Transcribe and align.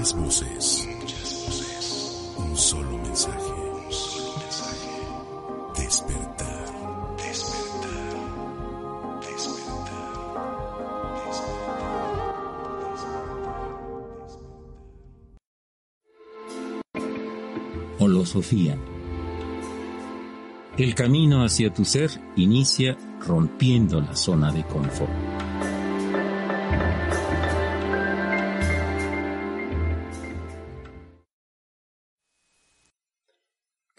Muchas 0.00 0.16
voces. 0.16 0.88
Un 2.38 2.56
solo 2.56 2.96
mensaje. 2.96 3.52
Despertar. 5.76 6.64
Despertar. 7.18 8.16
Despertar. 9.20 10.14
Holosofía. 17.98 18.78
El 20.78 20.94
camino 20.94 21.44
hacia 21.44 21.74
tu 21.74 21.84
ser 21.84 22.10
inicia 22.36 22.96
rompiendo 23.20 24.00
la 24.00 24.16
zona 24.16 24.50
de 24.50 24.64
confort. 24.64 25.12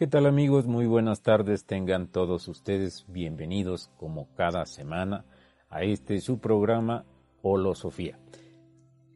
¿Qué 0.02 0.08
tal 0.08 0.26
amigos? 0.26 0.66
Muy 0.66 0.88
buenas 0.88 1.22
tardes. 1.22 1.68
Tengan 1.68 2.08
todos 2.08 2.48
ustedes 2.48 3.05
bienvenidos 3.08 3.92
como 3.98 4.34
cada 4.34 4.66
semana 4.66 5.26
a 5.70 5.84
este 5.84 6.20
su 6.22 6.40
programa 6.40 7.05
Holosofía. 7.44 8.18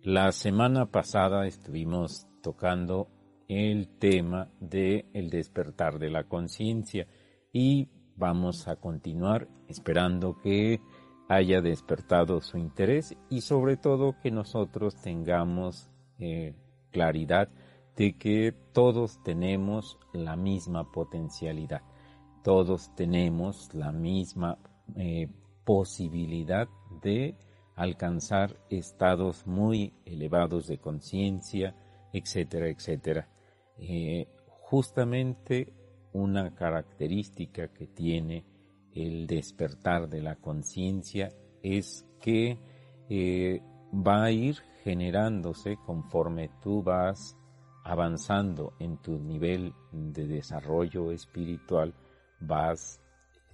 La 0.04 0.32
semana 0.32 0.86
pasada 0.92 1.48
estuvimos 1.48 2.28
tocando 2.44 3.08
el 3.48 3.98
tema 3.98 4.52
de 4.60 5.08
despertar 5.12 5.98
de 5.98 6.12
la 6.12 6.26
conciencia 6.26 7.08
y 7.52 7.90
vamos 8.16 8.68
a 8.68 8.76
continuar 8.76 9.48
esperando 9.68 10.38
que 10.38 10.82
haya 11.28 11.62
despertado 11.62 12.42
su 12.42 12.60
interés 12.60 13.18
y 13.32 13.42
sobre 13.42 13.76
todo 13.76 14.20
que 14.22 14.30
nosotros 14.30 15.02
tengamos 15.02 15.90
eh, 16.20 16.54
claridad 16.92 17.50
de 17.96 18.18
que 18.18 18.54
todos 18.74 19.22
tenemos 19.24 19.98
la 20.14 20.36
misma 20.36 20.92
potencialidad, 20.92 21.82
todos 22.44 22.94
tenemos 22.96 23.74
la 23.74 23.92
misma 23.92 24.58
eh, 24.96 25.28
posibilidad 25.64 26.68
de 27.02 27.36
alcanzar 27.76 28.56
estados 28.70 29.46
muy 29.48 29.94
elevados 30.06 30.68
de 30.68 30.78
conciencia, 30.78 31.76
etcétera, 32.14 32.70
etcétera. 32.70 33.28
Eh, 33.78 34.28
justamente 34.62 35.74
una 36.14 36.54
característica 36.56 37.68
que 37.70 37.88
tiene 37.88 38.46
el 38.94 39.28
despertar 39.28 40.08
de 40.08 40.22
la 40.22 40.36
conciencia 40.38 41.34
es 41.62 42.06
que 42.22 42.58
eh, 43.10 43.62
va 43.94 44.24
a 44.24 44.32
ir 44.32 44.56
generándose 44.84 45.78
conforme 45.86 46.50
tú 46.62 46.82
vas 46.82 47.36
avanzando 47.86 48.74
en 48.80 48.98
tu 48.98 49.20
nivel 49.20 49.74
de 49.92 50.28
desarrollo 50.28 51.12
espiritual, 51.12 51.94
vas, 52.40 53.00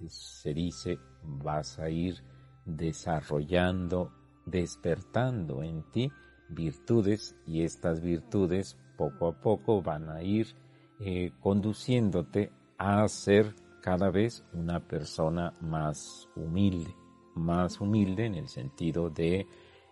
se 0.08 0.54
dice, 0.54 0.98
vas 1.22 1.78
a 1.78 1.90
ir 1.90 2.24
desarrollando, 2.64 4.10
despertando 4.46 5.62
en 5.62 5.82
ti 5.90 6.10
virtudes 6.48 7.36
y 7.46 7.62
estas 7.62 8.00
virtudes 8.00 8.78
poco 8.96 9.28
a 9.28 9.32
poco 9.40 9.82
van 9.82 10.08
a 10.08 10.22
ir 10.22 10.46
eh, 10.98 11.32
conduciéndote 11.40 12.52
a 12.78 13.06
ser 13.08 13.54
cada 13.82 14.10
vez 14.10 14.44
una 14.54 14.80
persona 14.80 15.52
más 15.60 16.28
humilde, 16.36 16.94
más 17.34 17.80
humilde 17.80 18.26
en 18.26 18.36
el 18.36 18.48
sentido 18.48 19.10
de 19.10 19.46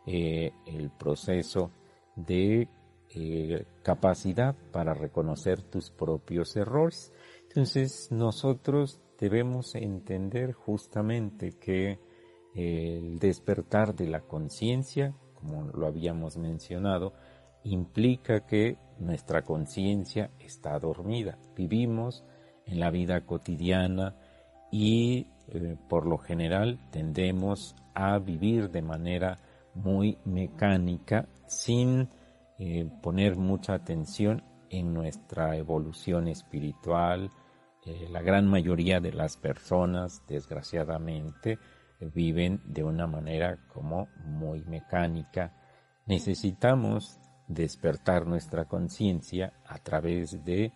eh, 0.07 0.53
el 0.67 0.91
proceso 0.91 1.73
de 2.17 2.69
eh, 3.15 3.67
capacidad 3.83 4.55
para 4.73 4.95
reconocer 4.95 5.63
tus 5.63 5.91
propios 5.91 6.57
errores. 6.57 7.13
Entonces 7.49 8.09
nosotros 8.11 9.01
debemos 9.19 9.75
entender 9.75 10.53
justamente 10.53 11.53
que 11.59 11.99
el 12.55 13.19
despertar 13.19 13.95
de 13.95 14.09
la 14.09 14.21
conciencia, 14.21 15.15
como 15.35 15.65
lo 15.73 15.87
habíamos 15.87 16.37
mencionado, 16.37 17.13
implica 17.65 18.47
que 18.47 18.79
nuestra 18.99 19.43
conciencia 19.43 20.31
está 20.39 20.79
dormida. 20.79 21.39
Vivimos 21.57 22.25
en 22.67 22.81
la 22.81 22.91
vida 22.91 23.27
cotidiana 23.27 24.17
y 24.71 25.27
eh, 25.49 25.77
por 25.89 26.07
lo 26.07 26.19
general 26.19 26.79
tendemos 26.91 27.75
a 27.95 28.19
vivir 28.19 28.71
de 28.71 28.83
manera 28.83 29.39
muy 29.75 30.19
mecánica 30.25 31.29
sin 31.47 32.09
eh, 32.63 32.87
poner 33.01 33.37
mucha 33.37 33.73
atención 33.73 34.45
en 34.69 34.93
nuestra 34.93 35.57
evolución 35.57 36.29
espiritual. 36.29 37.31
Eh, 37.87 38.07
la 38.11 38.21
gran 38.21 38.47
mayoría 38.47 39.01
de 39.01 39.15
las 39.15 39.39
personas, 39.39 40.23
desgraciadamente, 40.29 41.59
viven 42.15 42.61
de 42.67 42.85
una 42.85 43.07
manera 43.07 43.67
como 43.73 44.09
muy 44.27 44.63
mecánica. 44.65 45.55
Necesitamos 46.05 47.19
despertar 47.49 48.27
nuestra 48.27 48.67
conciencia 48.67 49.55
a 49.67 49.79
través 49.79 50.45
de 50.45 50.75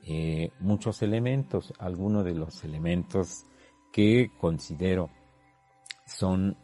eh, 0.00 0.52
muchos 0.58 1.02
elementos. 1.02 1.70
Algunos 1.78 2.24
de 2.24 2.34
los 2.34 2.64
elementos 2.64 3.44
que 3.92 4.30
considero 4.40 5.10
son 6.06 6.56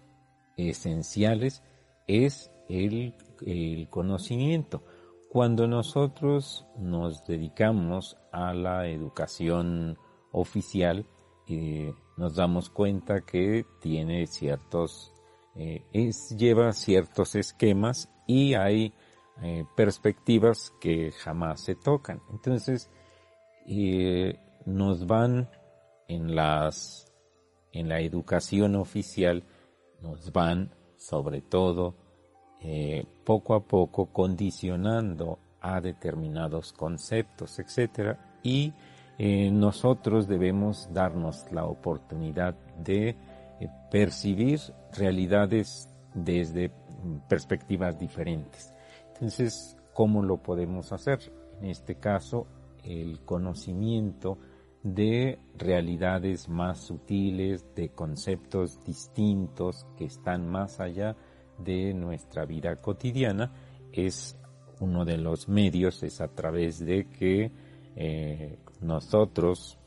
esenciales 0.57 1.63
es 2.07 2.51
el, 2.73 3.89
conocimiento. 3.91 4.83
Cuando 5.29 5.67
nosotros 5.67 6.67
nos 6.79 7.25
dedicamos 7.25 8.17
a 8.33 8.55
la 8.55 8.87
educación 8.89 9.99
oficial, 10.31 11.07
eh, 11.49 11.93
nos 12.17 12.37
damos 12.37 12.71
cuenta 12.71 13.23
que 13.23 13.65
tiene 13.81 14.27
ciertos, 14.27 15.13
eh, 15.57 15.85
lleva 16.37 16.73
ciertos 16.73 17.35
esquemas 17.35 18.11
y 18.27 18.55
hay 18.55 18.93
eh, 19.43 19.65
perspectivas 19.77 20.73
que 20.81 21.13
jamás 21.13 21.63
se 21.63 21.75
tocan. 21.75 22.21
Entonces, 22.31 22.91
nos 24.67 25.07
van 25.07 25.49
en 26.09 26.35
las, 26.35 27.07
en 27.73 27.89
la 27.89 28.01
educación 28.01 28.77
oficial, 28.77 29.45
nos 30.01 30.33
van 30.33 30.75
sobre 30.97 31.41
todo 31.41 32.02
eh, 32.65 33.05
poco 33.25 33.55
a 33.55 33.65
poco 33.65 34.07
condicionando 34.07 35.39
a 35.61 35.81
determinados 35.81 36.73
conceptos, 36.73 37.59
etcétera, 37.59 38.39
y 38.43 38.73
nosotros 39.53 40.27
debemos 40.27 40.89
darnos 40.93 41.47
la 41.53 41.65
oportunidad 41.65 42.57
de 42.83 43.15
percibir 43.89 44.59
realidades 44.93 45.89
desde 46.13 46.73
perspectivas 47.29 47.99
diferentes. 47.99 48.73
Entonces, 49.15 49.77
¿cómo 49.95 50.23
lo 50.23 50.39
podemos 50.39 50.93
hacer? 50.93 51.21
En 51.61 51.69
este 51.69 51.97
caso, 51.97 52.47
el 52.83 53.21
conocimiento 53.21 54.39
de 54.83 55.39
realidades 55.57 56.49
más 56.49 56.79
sutiles, 56.79 57.65
de 57.75 57.91
conceptos 57.91 58.83
distintos 58.85 59.87
que 59.97 60.07
están 60.07 60.49
más 60.49 60.81
allá 60.81 61.17
de 61.59 61.95
nuestra 61.95 62.45
vida 62.45 62.77
cotidiana, 62.77 63.53
es 63.93 64.37
uno 64.81 65.05
de 65.05 65.19
los 65.19 65.49
medios, 65.49 66.03
es 66.03 66.21
a 66.21 66.29
través 66.29 66.85
de 66.85 67.09
que 67.09 67.53
eh, 67.95 68.59
nosotros 68.81 69.79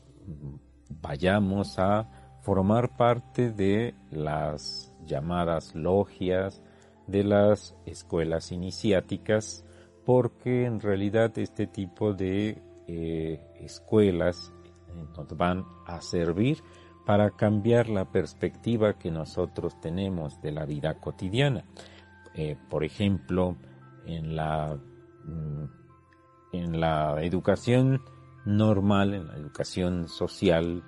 vayamos 1.02 1.78
a 1.78 2.38
formar 2.42 2.96
parte 2.96 3.50
de 3.50 3.94
las 4.10 4.94
llamadas 5.04 5.74
logias, 5.74 6.62
de 7.06 7.24
las 7.24 7.74
escuelas 7.84 8.52
iniciáticas 8.52 9.64
porque 10.06 10.64
en 10.64 10.80
realidad 10.80 11.36
este 11.36 11.66
tipo 11.66 12.14
de 12.14 12.62
eh, 12.86 13.40
escuelas 13.60 14.52
eh, 14.64 15.04
nos 15.16 15.36
van 15.36 15.66
a 15.84 16.00
servir 16.00 16.62
para 17.06 17.30
cambiar 17.30 17.88
la 17.88 18.04
perspectiva 18.04 18.98
que 18.98 19.10
nosotros 19.10 19.80
tenemos 19.80 20.40
de 20.42 20.52
la 20.52 20.66
vida 20.66 20.94
cotidiana. 21.00 21.64
Eh, 22.34 22.56
por 22.68 22.84
ejemplo, 22.84 23.56
en 24.04 24.36
la, 24.36 24.76
mm, 25.24 25.64
en 26.52 26.80
la 26.80 27.22
educación 27.22 28.02
normal, 28.44 29.14
en 29.14 29.28
la 29.28 29.36
educación 29.36 30.08
social, 30.08 30.82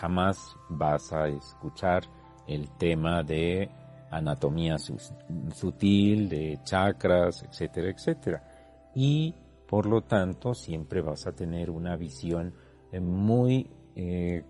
jamás 0.00 0.56
vas 0.70 1.12
a 1.12 1.28
escuchar 1.28 2.04
el 2.46 2.70
tema 2.78 3.22
de 3.22 3.68
anatomía 4.10 4.76
sutil, 4.78 6.28
de 6.28 6.60
chakras, 6.62 7.42
etcétera, 7.42 7.90
etcétera. 7.90 8.90
Y 8.94 9.34
por 9.66 9.86
lo 9.86 10.02
tanto 10.02 10.54
siempre 10.54 11.00
vas 11.00 11.26
a 11.26 11.32
tener 11.32 11.70
una 11.70 11.96
visión 11.96 12.54
eh, 12.92 13.00
muy 13.00 13.68
eh, 13.96 14.44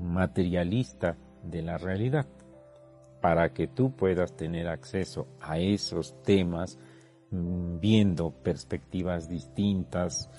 materialista 0.00 1.16
de 1.42 1.62
la 1.62 1.78
realidad. 1.78 2.26
Para 3.20 3.52
que 3.52 3.68
tú 3.68 3.92
puedas 3.92 4.34
tener 4.36 4.68
acceso 4.68 5.28
a 5.40 5.58
esos 5.58 6.20
temas 6.22 6.78
mm, 7.30 7.78
viendo 7.78 8.30
perspectivas 8.30 9.28
distintas. 9.28 10.30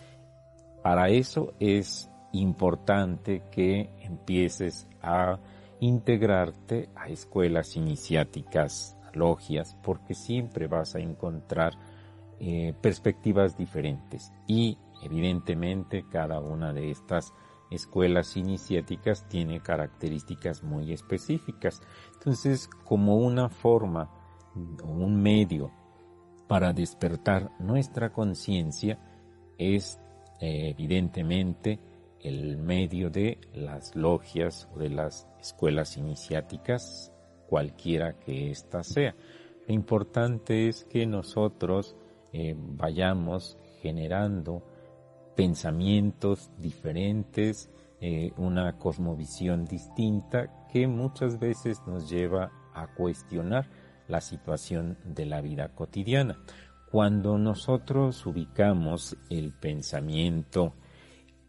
Para 0.81 1.09
eso 1.09 1.53
es 1.59 2.09
importante 2.33 3.43
que 3.51 3.89
empieces 4.01 4.87
a 5.01 5.39
integrarte 5.79 6.89
a 6.95 7.09
escuelas 7.09 7.75
iniciáticas, 7.75 8.97
logias, 9.13 9.77
porque 9.83 10.13
siempre 10.13 10.67
vas 10.67 10.95
a 10.95 10.99
encontrar 10.99 11.73
eh, 12.39 12.73
perspectivas 12.81 13.57
diferentes 13.57 14.31
y 14.47 14.77
evidentemente 15.03 16.05
cada 16.09 16.39
una 16.39 16.73
de 16.73 16.91
estas 16.91 17.33
escuelas 17.73 18.37
iniciáticas 18.37 19.27
tiene 19.27 19.61
características 19.61 20.63
muy 20.63 20.91
específicas. 20.91 21.81
Entonces, 22.13 22.69
como 22.85 23.17
una 23.17 23.49
forma 23.49 24.09
o 24.83 24.87
un 24.87 25.21
medio 25.21 25.71
para 26.47 26.73
despertar 26.73 27.51
nuestra 27.59 28.11
conciencia 28.11 28.99
es 29.57 29.99
eh, 30.39 30.69
evidentemente 30.69 31.79
el 32.19 32.57
medio 32.57 33.09
de 33.09 33.39
las 33.53 33.95
logias 33.95 34.69
o 34.73 34.79
de 34.79 34.89
las 34.89 35.27
escuelas 35.39 35.97
iniciáticas, 35.97 37.11
cualquiera 37.47 38.19
que 38.19 38.49
ésta 38.49 38.83
sea. 38.83 39.15
Lo 39.67 39.73
importante 39.73 40.67
es 40.67 40.85
que 40.85 41.05
nosotros 41.05 41.95
eh, 42.31 42.55
vayamos 42.57 43.57
generando 43.81 44.63
pensamientos 45.35 46.51
diferentes, 46.57 47.69
eh, 48.01 48.31
una 48.37 48.77
cosmovisión 48.77 49.65
distinta 49.65 50.67
que 50.71 50.87
muchas 50.87 51.39
veces 51.39 51.81
nos 51.87 52.09
lleva 52.09 52.51
a 52.73 52.87
cuestionar 52.87 53.69
la 54.07 54.21
situación 54.21 54.97
de 55.05 55.25
la 55.25 55.41
vida 55.41 55.69
cotidiana. 55.69 56.39
Cuando 56.91 57.37
nosotros 57.37 58.25
ubicamos 58.25 59.17
el 59.29 59.53
pensamiento 59.53 60.73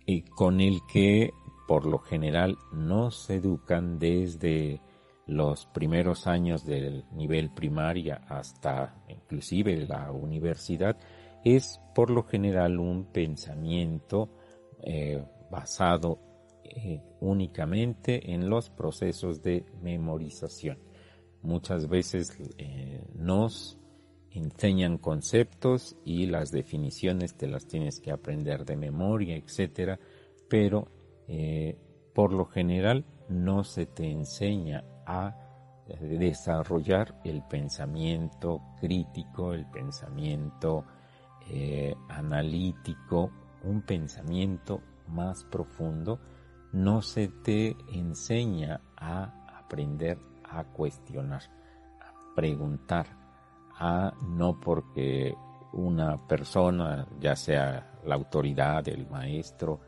eh, 0.07 0.25
con 0.25 0.61
el 0.61 0.81
que 0.91 1.33
por 1.67 1.87
lo 1.87 1.99
general 1.99 2.57
nos 2.73 3.29
educan 3.31 3.99
desde 3.99 4.81
los 5.27 5.67
primeros 5.67 6.27
años 6.27 6.65
del 6.65 7.05
nivel 7.13 7.51
primaria 7.51 8.23
hasta 8.29 8.95
inclusive 9.09 9.87
la 9.87 10.11
universidad, 10.13 10.97
es 11.44 11.81
por 11.94 12.11
lo 12.11 12.25
general 12.25 12.81
un 12.81 13.05
pensamiento 13.05 14.31
eh, 14.82 15.23
basado 15.50 16.19
eh, 16.64 17.00
únicamente 17.20 18.32
en 18.32 18.49
los 18.49 18.70
procesos 18.70 19.43
de 19.43 19.67
memorización. 19.82 20.79
Muchas 21.43 21.88
veces 21.88 22.37
eh, 22.56 23.05
nos 23.14 23.79
enseñan 24.31 24.99
conceptos 24.99 25.96
y 26.05 26.26
las 26.26 26.50
definiciones 26.50 27.37
te 27.37 27.47
las 27.47 27.67
tienes 27.67 28.00
que 28.00 28.11
aprender 28.11 28.64
de 28.64 28.76
memoria, 28.76 29.37
etcétera, 29.37 30.00
pero 30.49 30.88
por 32.12 32.32
lo 32.32 32.44
general 32.44 33.06
no 33.29 33.64
se 33.64 33.87
te 33.87 34.11
enseña 34.11 34.85
a 35.06 35.38
desarrollar 36.00 37.19
el 37.25 37.43
pensamiento 37.44 38.61
crítico, 38.81 39.55
el 39.55 39.67
pensamiento 39.70 40.85
eh, 41.49 41.94
analítico, 42.08 43.31
un 43.62 43.82
pensamiento 43.82 44.81
más 45.08 45.44
profundo, 45.44 46.20
no 46.73 47.02
se 47.02 47.29
te 47.29 47.76
enseña 47.93 48.81
a 48.96 49.58
aprender 49.58 50.19
a 50.44 50.64
cuestionar, 50.64 51.43
a 52.00 52.35
preguntar, 52.35 53.06
a 53.79 54.12
no 54.26 54.61
porque 54.61 55.35
una 55.73 56.26
persona, 56.26 57.06
ya 57.20 57.37
sea 57.37 57.93
la 58.05 58.14
autoridad, 58.14 58.87
el 58.88 59.08
maestro, 59.08 59.81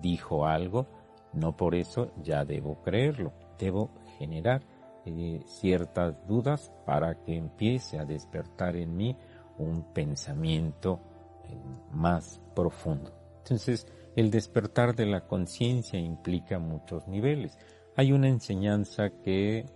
dijo 0.00 0.46
algo, 0.46 0.86
no 1.32 1.56
por 1.56 1.74
eso 1.74 2.12
ya 2.22 2.44
debo 2.44 2.82
creerlo, 2.82 3.32
debo 3.58 3.90
generar 4.18 4.62
eh, 5.04 5.40
ciertas 5.46 6.14
dudas 6.26 6.72
para 6.86 7.22
que 7.22 7.36
empiece 7.36 7.98
a 7.98 8.04
despertar 8.04 8.76
en 8.76 8.96
mí 8.96 9.16
un 9.58 9.92
pensamiento 9.92 11.00
eh, 11.44 11.56
más 11.92 12.40
profundo. 12.54 13.12
Entonces, 13.38 13.86
el 14.14 14.30
despertar 14.30 14.94
de 14.94 15.06
la 15.06 15.26
conciencia 15.26 15.98
implica 15.98 16.58
muchos 16.58 17.08
niveles. 17.08 17.58
Hay 17.96 18.12
una 18.12 18.28
enseñanza 18.28 19.10
que 19.22 19.66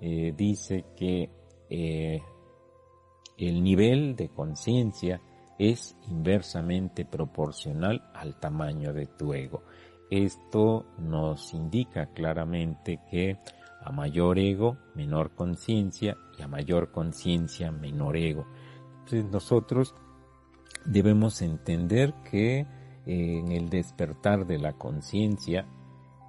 eh, 0.00 0.32
dice 0.36 0.84
que 0.96 1.30
eh, 1.70 2.20
el 3.38 3.62
nivel 3.62 4.16
de 4.16 4.28
conciencia 4.28 5.20
es 5.58 5.96
inversamente 6.08 7.04
proporcional 7.04 8.10
al 8.14 8.38
tamaño 8.38 8.92
de 8.92 9.06
tu 9.06 9.32
ego. 9.32 9.62
Esto 10.10 10.86
nos 10.98 11.52
indica 11.54 12.06
claramente 12.06 13.00
que 13.10 13.38
a 13.82 13.90
mayor 13.92 14.38
ego, 14.38 14.76
menor 14.94 15.34
conciencia 15.34 16.16
y 16.38 16.42
a 16.42 16.48
mayor 16.48 16.90
conciencia, 16.90 17.72
menor 17.72 18.16
ego. 18.16 18.46
Entonces 19.06 19.30
nosotros 19.30 19.94
debemos 20.84 21.40
entender 21.40 22.12
que 22.28 22.58
eh, 22.58 22.66
en 23.06 23.52
el 23.52 23.70
despertar 23.70 24.44
de 24.46 24.58
la 24.58 24.72
conciencia, 24.72 25.64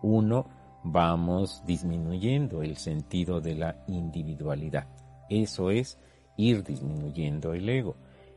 uno, 0.03 0.47
vamos 0.83 1.63
disminuyendo 1.65 2.61
el 2.61 2.77
sentido 2.77 3.41
de 3.41 3.55
la 3.55 3.83
individualidad. 3.87 4.87
Eso 5.27 5.71
es 5.71 5.97
ir 6.37 6.63
disminuyendo 6.63 7.53
el 7.53 7.67
ego. 7.67 7.95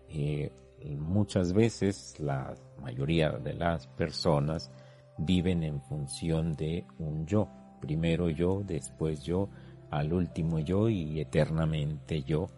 Eh, 0.08 0.50
muchas 0.98 1.52
veces 1.52 2.18
la 2.18 2.54
mayoría 2.80 3.32
de 3.32 3.52
las 3.52 3.88
personas 3.88 4.72
viven 5.18 5.62
en 5.64 5.82
función 5.82 6.54
de 6.54 6.86
un 6.98 7.26
yo. 7.26 7.46
Primero 7.82 8.30
yo, 8.30 8.62
después 8.64 9.22
yo, 9.22 9.50
al 9.90 10.14
último 10.14 10.60
yo 10.60 10.88
y 10.88 11.20
eternamente 11.20 12.22
yo. 12.22 12.48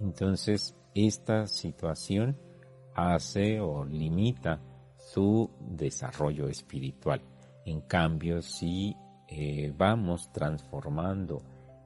Entonces 0.00 0.76
esta 0.94 1.46
situación 1.46 2.36
hace 2.94 3.60
o 3.60 3.84
limita 3.84 4.60
su 4.96 5.50
desarrollo 5.60 6.48
espiritual. 6.48 7.20
En 7.64 7.82
cambio, 7.82 8.42
si 8.42 8.94
eh, 9.28 9.72
vamos 9.76 10.30
transformando 10.32 11.42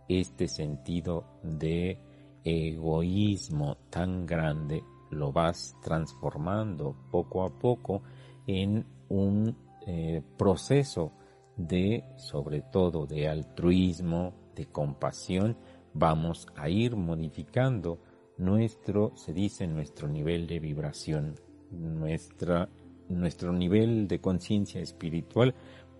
este 0.08 0.48
sentido 0.48 1.38
de 1.42 1.98
egoísmo 2.42 3.76
tan 3.90 4.26
grande, 4.26 4.82
lo 5.10 5.32
vas 5.32 5.76
transformando 5.82 6.94
poco 7.10 7.44
a 7.44 7.58
poco 7.58 8.02
en 8.46 8.84
un 9.08 9.56
eh, 9.86 10.22
proceso 10.36 11.12
de, 11.56 12.04
sobre 12.16 12.62
todo, 12.62 13.06
de 13.06 13.28
altruismo, 13.28 14.34
de 14.54 14.66
compasión, 14.66 15.56
vamos 15.92 16.46
a 16.56 16.68
ir 16.68 16.96
modificando 16.96 17.98
nuestro, 18.36 19.12
se 19.16 19.32
dice, 19.32 19.66
nuestro 19.66 20.08
nivel 20.08 20.46
de 20.46 20.58
vibración, 20.58 21.34
nuestra, 21.70 22.68
nuestro 23.08 23.52
nivel 23.52 24.08
de 24.08 24.20
conciencia 24.20 24.80
espiritual 24.80 25.54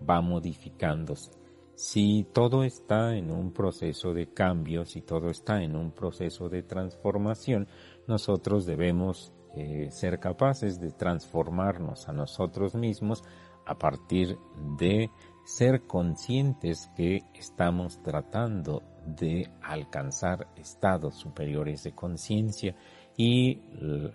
va 0.07 0.21
modificándose. 0.21 1.31
Si 1.75 2.25
todo 2.31 2.63
está 2.63 3.17
en 3.17 3.31
un 3.31 3.51
proceso 3.51 4.13
de 4.13 4.27
cambio, 4.27 4.85
si 4.85 5.01
todo 5.01 5.29
está 5.29 5.61
en 5.61 5.75
un 5.75 5.91
proceso 5.91 6.47
de 6.47 6.63
transformación, 6.63 7.67
nosotros 8.07 8.65
debemos 8.65 9.33
eh, 9.55 9.89
ser 9.91 10.19
capaces 10.19 10.79
de 10.79 10.91
transformarnos 10.91 12.07
a 12.07 12.13
nosotros 12.13 12.75
mismos 12.75 13.23
a 13.65 13.77
partir 13.77 14.37
de 14.77 15.09
ser 15.45 15.85
conscientes 15.85 16.89
que 16.95 17.23
estamos 17.33 18.01
tratando 18.01 18.83
de 19.05 19.49
alcanzar 19.61 20.47
estados 20.55 21.15
superiores 21.15 21.83
de 21.83 21.93
conciencia 21.93 22.75
y 23.17 23.61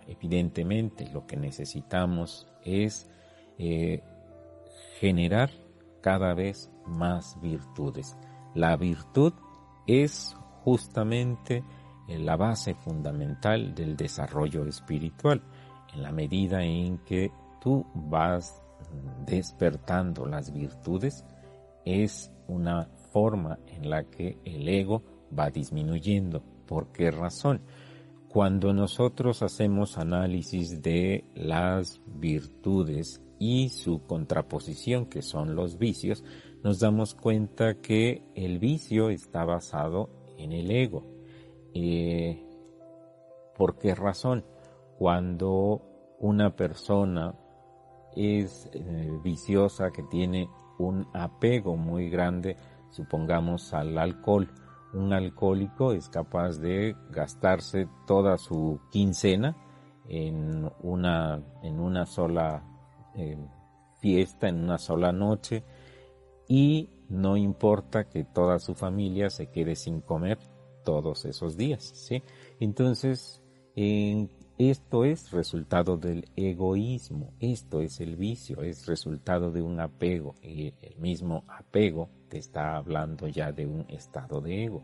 evidentemente 0.06 1.08
lo 1.10 1.26
que 1.26 1.36
necesitamos 1.36 2.46
es 2.62 3.08
eh, 3.58 4.02
generar 4.98 5.50
cada 6.00 6.34
vez 6.34 6.70
más 6.86 7.40
virtudes. 7.40 8.16
La 8.54 8.76
virtud 8.76 9.32
es 9.86 10.36
justamente 10.64 11.64
eh, 12.08 12.18
la 12.18 12.36
base 12.36 12.74
fundamental 12.74 13.74
del 13.74 13.96
desarrollo 13.96 14.66
espiritual. 14.66 15.42
En 15.94 16.02
la 16.02 16.12
medida 16.12 16.62
en 16.62 16.98
que 16.98 17.32
tú 17.60 17.86
vas 17.94 18.62
despertando 19.24 20.26
las 20.26 20.52
virtudes, 20.52 21.24
es 21.84 22.30
una 22.48 22.88
forma 23.12 23.58
en 23.66 23.90
la 23.90 24.04
que 24.04 24.38
el 24.44 24.68
ego 24.68 25.02
va 25.36 25.50
disminuyendo. 25.50 26.42
¿Por 26.66 26.92
qué 26.92 27.10
razón? 27.10 27.62
Cuando 28.28 28.72
nosotros 28.72 29.42
hacemos 29.42 29.98
análisis 29.98 30.82
de 30.82 31.24
las 31.34 32.00
virtudes 32.06 33.20
y 33.38 33.70
su 33.70 34.02
contraposición, 34.06 35.06
que 35.06 35.22
son 35.22 35.54
los 35.56 35.78
vicios, 35.78 36.22
nos 36.62 36.78
damos 36.78 37.14
cuenta 37.14 37.80
que 37.80 38.22
el 38.34 38.58
vicio 38.58 39.10
está 39.10 39.44
basado 39.44 40.10
en 40.38 40.52
el 40.52 40.70
ego. 40.70 41.04
Eh, 41.74 42.44
¿Por 43.56 43.78
qué 43.78 43.94
razón? 43.94 44.44
cuando 45.00 45.80
una 46.18 46.54
persona 46.54 47.34
es 48.14 48.68
eh, 48.74 49.10
viciosa, 49.24 49.90
que 49.90 50.02
tiene 50.02 50.46
un 50.78 51.08
apego 51.14 51.74
muy 51.74 52.10
grande, 52.10 52.54
supongamos 52.90 53.72
al 53.74 53.96
alcohol. 53.98 54.48
Un 54.92 55.12
alcohólico 55.12 55.92
es 55.92 56.08
capaz 56.08 56.58
de 56.58 56.96
gastarse 57.10 57.88
toda 58.06 58.38
su 58.38 58.80
quincena 58.90 59.56
en 60.08 60.70
una, 60.82 61.40
en 61.62 61.78
una 61.78 62.06
sola 62.06 62.64
eh, 63.14 63.38
fiesta, 64.00 64.48
en 64.48 64.64
una 64.64 64.78
sola 64.78 65.12
noche, 65.12 65.62
y 66.48 66.90
no 67.08 67.36
importa 67.36 68.08
que 68.08 68.24
toda 68.24 68.58
su 68.58 68.74
familia 68.74 69.30
se 69.30 69.50
quede 69.50 69.76
sin 69.76 70.00
comer 70.00 70.38
todos 70.84 71.24
esos 71.24 71.56
días, 71.56 71.84
¿sí? 71.84 72.22
Entonces, 72.58 73.40
esto 74.68 75.06
es 75.06 75.30
resultado 75.30 75.96
del 75.96 76.28
egoísmo, 76.36 77.32
esto 77.40 77.80
es 77.80 77.98
el 78.00 78.16
vicio, 78.16 78.60
es 78.60 78.86
resultado 78.86 79.50
de 79.50 79.62
un 79.62 79.80
apego 79.80 80.34
y 80.42 80.74
el 80.82 80.98
mismo 80.98 81.44
apego 81.48 82.10
te 82.28 82.36
está 82.36 82.76
hablando 82.76 83.26
ya 83.26 83.52
de 83.52 83.64
un 83.64 83.86
estado 83.88 84.42
de 84.42 84.64
ego. 84.64 84.82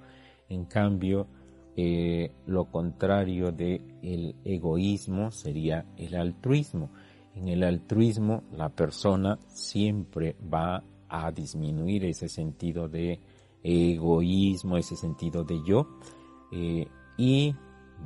En 0.49 0.65
cambio, 0.65 1.27
eh, 1.77 2.33
lo 2.47 2.71
contrario 2.71 3.53
de 3.53 3.83
el 4.01 4.35
egoísmo 4.47 5.31
sería 5.31 5.85
el 5.99 6.15
altruismo. 6.15 6.89
En 7.35 7.49
el 7.49 7.63
altruismo 7.63 8.45
la 8.53 8.71
persona 8.71 9.39
siempre 9.49 10.37
va 10.51 10.83
a 11.07 11.31
disminuir 11.31 12.07
ese 12.07 12.31
sentido 12.31 12.89
de 12.89 13.21
egoísmo, 13.63 14.79
ese 14.79 14.97
sentido 14.97 15.45
de 15.45 15.63
yo, 15.67 15.87
eh, 16.51 16.87
y 17.19 17.55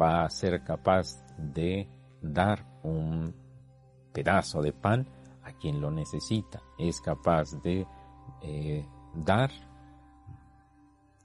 va 0.00 0.24
a 0.24 0.30
ser 0.30 0.62
capaz 0.62 1.24
de 1.38 1.88
dar 2.20 2.66
un 2.82 3.34
pedazo 4.12 4.62
de 4.62 4.72
pan 4.72 5.06
a 5.42 5.52
quien 5.52 5.80
lo 5.80 5.90
necesita. 5.90 6.62
Es 6.78 7.00
capaz 7.00 7.60
de 7.62 7.86
eh, 8.42 8.86
dar 9.14 9.50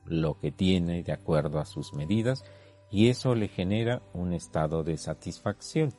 lo 0.06 0.38
que 0.38 0.52
tiene 0.52 1.04
de 1.04 1.12
acuerdo 1.12 1.60
a 1.60 1.66
sus 1.66 1.94
medidas 1.94 2.44
y 2.92 3.10
eso 3.10 3.36
le 3.36 3.48
genera 3.48 4.02
un 4.14 4.34
estado 4.34 4.84
de 4.84 4.98
satisfacción. 4.98 5.94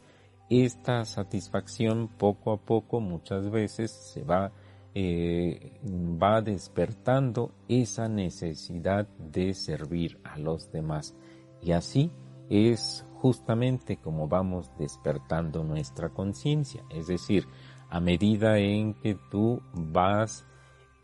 Esta 0.48 1.04
satisfacción 1.04 2.08
poco 2.08 2.52
a 2.52 2.56
poco 2.58 3.00
muchas 3.00 3.50
veces 3.50 3.90
se 3.90 4.22
va 4.22 4.52
eh, 4.98 5.78
va 5.84 6.40
despertando 6.40 7.52
esa 7.68 8.08
necesidad 8.08 9.06
de 9.18 9.52
servir 9.52 10.18
a 10.24 10.38
los 10.38 10.72
demás 10.72 11.14
y 11.60 11.72
así 11.72 12.10
es 12.48 13.06
justamente 13.14 13.96
como 13.96 14.28
vamos 14.28 14.70
despertando 14.78 15.64
nuestra 15.64 16.10
conciencia, 16.10 16.84
es 16.90 17.06
decir, 17.06 17.46
a 17.88 18.00
medida 18.00 18.58
en 18.58 18.94
que 18.94 19.16
tú 19.30 19.60
vas 19.72 20.44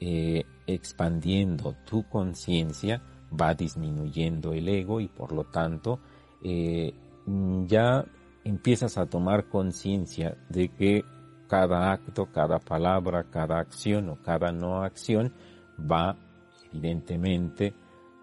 eh, 0.00 0.44
expandiendo 0.66 1.74
tu 1.86 2.08
conciencia, 2.08 3.02
va 3.40 3.54
disminuyendo 3.54 4.52
el 4.52 4.68
ego 4.68 5.00
y 5.00 5.08
por 5.08 5.32
lo 5.32 5.44
tanto 5.44 6.00
eh, 6.42 6.92
ya 7.66 8.04
empiezas 8.44 8.98
a 8.98 9.06
tomar 9.06 9.48
conciencia 9.48 10.36
de 10.48 10.68
que 10.68 11.04
cada 11.48 11.92
acto, 11.92 12.26
cada 12.32 12.58
palabra, 12.58 13.24
cada 13.30 13.58
acción 13.58 14.08
o 14.08 14.16
cada 14.22 14.52
no 14.52 14.82
acción 14.82 15.32
va 15.78 16.16
evidentemente 16.72 17.74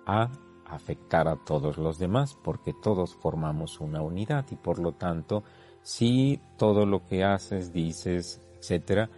a 0.06 0.30
afectar 0.70 1.28
a 1.28 1.36
todos 1.36 1.78
los 1.78 1.98
demás 1.98 2.38
porque 2.44 2.74
todos 2.74 3.16
formamos 3.16 3.80
una 3.80 4.02
unidad 4.02 4.46
y 4.52 4.56
por 4.56 4.80
lo 4.80 4.94
tanto 4.94 5.44
si 5.82 6.40
todo 6.58 6.86
lo 6.86 7.06
que 7.06 7.24
haces, 7.24 7.74
dices, 7.74 8.42
etcétera, 8.60 9.10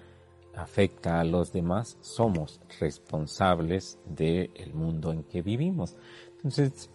afecta 0.55 1.19
a 1.19 1.23
los 1.23 1.51
demás, 1.51 1.97
somos 2.01 2.61
responsables 2.79 3.99
del 4.05 4.73
mundo 4.73 5.11
en 5.11 5.23
que 5.23 5.41
vivimos. 5.41 5.95
Entonces, 6.35 6.89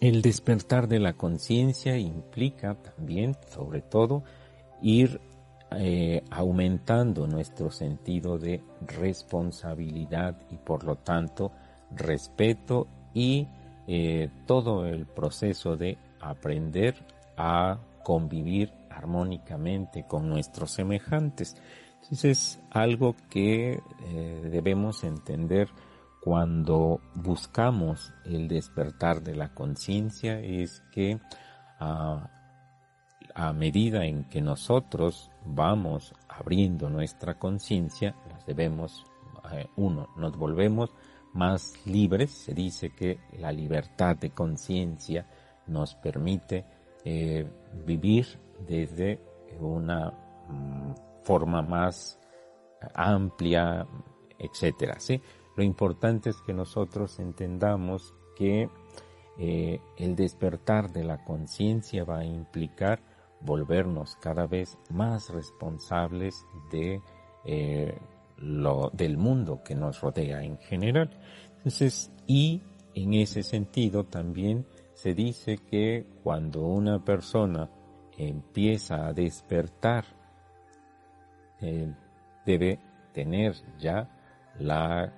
el 0.00 0.22
despertar 0.22 0.88
de 0.88 1.00
la 1.00 1.14
conciencia 1.14 1.96
implica 1.96 2.74
también, 2.74 3.36
sobre 3.48 3.80
todo, 3.80 4.22
ir 4.82 5.20
eh, 5.76 6.22
aumentando 6.30 7.26
nuestro 7.26 7.70
sentido 7.70 8.38
de 8.38 8.62
responsabilidad 8.86 10.40
y 10.50 10.56
por 10.56 10.84
lo 10.84 10.96
tanto 10.96 11.52
respeto 11.90 12.86
y 13.12 13.48
eh, 13.86 14.30
todo 14.46 14.86
el 14.86 15.06
proceso 15.06 15.76
de 15.76 15.98
aprender 16.20 16.94
a 17.36 17.78
convivir 18.02 18.72
armónicamente 18.90 20.04
con 20.06 20.28
nuestros 20.28 20.70
semejantes. 20.70 21.56
Entonces 22.02 22.24
es 22.24 22.60
algo 22.70 23.16
que 23.30 23.80
eh, 24.06 24.48
debemos 24.50 25.04
entender 25.04 25.68
cuando 26.22 27.00
buscamos 27.14 28.12
el 28.24 28.48
despertar 28.48 29.22
de 29.22 29.34
la 29.34 29.52
conciencia, 29.52 30.40
es 30.40 30.82
que 30.90 31.18
ah, 31.80 32.30
a 33.34 33.52
medida 33.52 34.06
en 34.06 34.24
que 34.24 34.40
nosotros 34.40 35.30
vamos 35.44 36.14
abriendo 36.28 36.88
nuestra 36.88 37.34
conciencia, 37.38 38.14
nos 38.32 38.46
debemos, 38.46 39.04
eh, 39.52 39.66
uno, 39.76 40.08
nos 40.16 40.36
volvemos 40.36 40.90
más 41.34 41.74
libres. 41.84 42.30
Se 42.30 42.54
dice 42.54 42.90
que 42.90 43.18
la 43.38 43.52
libertad 43.52 44.16
de 44.16 44.30
conciencia 44.30 45.26
nos 45.66 45.94
permite 45.94 46.64
eh, 47.04 47.46
vivir 47.84 48.26
desde 48.66 49.20
una 49.60 50.10
mm, 50.48 50.94
forma 51.22 51.62
más 51.62 52.18
amplia, 52.94 53.86
etcétera. 54.38 54.98
¿sí? 54.98 55.20
Lo 55.56 55.62
importante 55.62 56.30
es 56.30 56.40
que 56.42 56.52
nosotros 56.52 57.18
entendamos 57.18 58.14
que 58.36 58.68
eh, 59.38 59.80
el 59.96 60.16
despertar 60.16 60.92
de 60.92 61.04
la 61.04 61.24
conciencia 61.24 62.04
va 62.04 62.20
a 62.20 62.24
implicar 62.24 63.00
volvernos 63.40 64.16
cada 64.16 64.46
vez 64.46 64.78
más 64.90 65.30
responsables 65.30 66.46
de 66.70 67.00
eh, 67.44 67.98
lo, 68.38 68.90
del 68.92 69.16
mundo 69.16 69.62
que 69.62 69.74
nos 69.74 70.00
rodea 70.00 70.42
en 70.42 70.58
general. 70.58 71.10
Entonces, 71.58 72.10
y 72.26 72.62
en 72.94 73.14
ese 73.14 73.42
sentido 73.42 74.04
también 74.04 74.66
se 74.94 75.14
dice 75.14 75.58
que 75.58 76.06
cuando 76.22 76.62
una 76.62 77.04
persona 77.04 77.68
empieza 78.16 79.06
a 79.06 79.12
despertar, 79.12 80.04
eh, 81.60 81.92
debe 82.46 82.78
tener 83.12 83.54
ya 83.78 84.08
la 84.58 85.12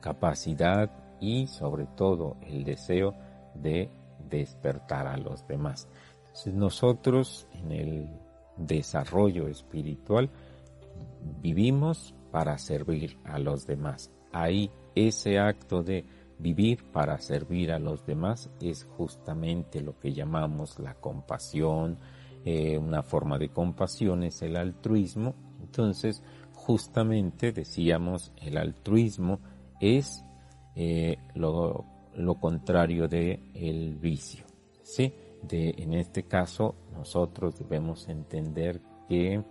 capacidad 0.00 0.90
y 1.20 1.46
sobre 1.46 1.86
todo 1.86 2.36
el 2.42 2.64
deseo 2.64 3.14
de 3.54 3.90
despertar 4.28 5.06
a 5.06 5.16
los 5.16 5.46
demás. 5.46 5.88
Entonces 6.20 6.54
nosotros 6.54 7.46
en 7.52 7.72
el 7.72 8.08
desarrollo 8.56 9.48
espiritual 9.48 10.30
vivimos 11.40 12.14
para 12.30 12.58
servir 12.58 13.18
a 13.24 13.38
los 13.38 13.66
demás. 13.66 14.10
Ahí 14.32 14.70
ese 14.94 15.38
acto 15.38 15.82
de 15.82 16.04
vivir 16.38 16.84
para 16.90 17.18
servir 17.18 17.70
a 17.70 17.78
los 17.78 18.04
demás 18.06 18.50
es 18.60 18.84
justamente 18.84 19.80
lo 19.80 19.98
que 19.98 20.12
llamamos 20.12 20.78
la 20.78 20.94
compasión. 20.94 21.98
Eh, 22.44 22.78
una 22.78 23.02
forma 23.02 23.38
de 23.38 23.50
compasión 23.50 24.22
es 24.22 24.42
el 24.42 24.56
altruismo. 24.56 25.34
Entonces, 25.60 26.22
justamente 26.54 27.52
decíamos, 27.52 28.32
el 28.40 28.56
altruismo 28.56 29.40
es 29.80 30.24
eh, 30.74 31.18
lo, 31.34 31.84
lo, 32.14 32.34
contrario 32.36 33.08
de 33.08 33.40
el 33.54 33.96
vicio. 33.96 34.44
¿sí? 34.82 35.12
De, 35.42 35.74
en 35.78 35.94
este 35.94 36.24
caso, 36.24 36.74
nosotros 36.92 37.58
debemos 37.58 38.08
entender 38.08 38.80
que 39.08 39.42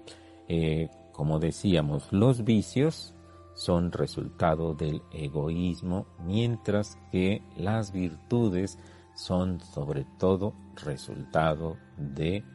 eh, 0.48 0.90
como 1.20 1.38
decíamos, 1.38 2.14
los 2.14 2.46
vicios 2.46 3.14
son 3.54 3.92
resultado 3.92 4.74
del 4.74 5.02
egoísmo, 5.12 6.06
mientras 6.24 6.98
que 7.12 7.44
las 7.58 7.92
virtudes 7.92 8.80
son 9.16 9.60
sobre 9.60 10.06
todo 10.18 10.54
resultado 10.82 11.76
de 11.98 12.46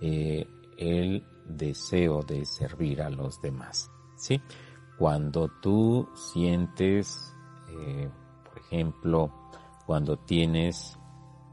eh, 0.00 0.46
el 0.78 1.22
deseo 1.44 2.22
de 2.22 2.46
servir 2.46 3.02
a 3.02 3.10
los 3.10 3.42
demás. 3.42 3.90
¿sí? 4.16 4.40
Cuando 4.98 5.50
tú 5.60 6.08
sientes, 6.14 7.36
eh, 7.68 8.08
por 8.42 8.58
ejemplo, 8.58 9.50
cuando 9.84 10.16
tienes 10.16 10.98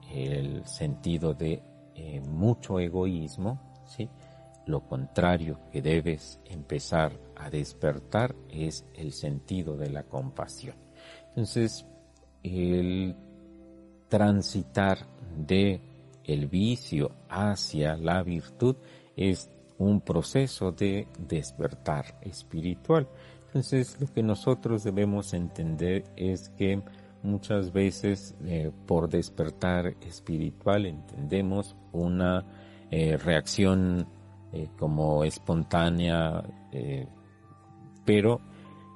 el 0.10 0.66
sentido 0.66 1.34
de 1.34 1.62
eh, 1.96 2.22
mucho 2.22 2.80
egoísmo, 2.80 3.60
¿sí? 3.88 4.10
Lo 4.66 4.82
contrario 4.82 5.60
que 5.72 5.82
debes 5.82 6.40
empezar 6.46 7.20
a 7.36 7.50
despertar 7.50 8.36
es 8.50 8.86
el 8.94 9.12
sentido 9.12 9.76
de 9.76 9.90
la 9.90 10.04
compasión. 10.04 10.76
Entonces, 11.30 11.86
el 12.44 13.16
transitar 14.10 15.00
de 15.38 15.82
el 16.26 16.48
vicio 16.48 17.12
hacia 17.30 17.96
la 17.98 18.22
virtud 18.24 18.76
es 19.16 19.50
un 19.78 20.02
proceso 20.02 20.72
de 20.72 21.08
despertar 21.18 22.20
espiritual. 22.22 23.08
Entonces 23.48 24.00
lo 24.00 24.08
que 24.08 24.22
nosotros 24.24 24.84
debemos 24.84 25.34
entender 25.34 26.04
es 26.16 26.50
que 26.50 26.82
muchas 27.24 27.74
veces 27.74 28.36
eh, 28.46 28.72
por 28.86 29.10
despertar 29.10 29.96
espiritual 30.02 30.86
entendemos 30.86 31.76
una 31.92 32.46
eh, 32.92 33.18
reacción 33.18 34.08
eh, 34.54 34.70
como 34.78 35.24
espontánea, 35.24 36.44
pero 38.06 38.42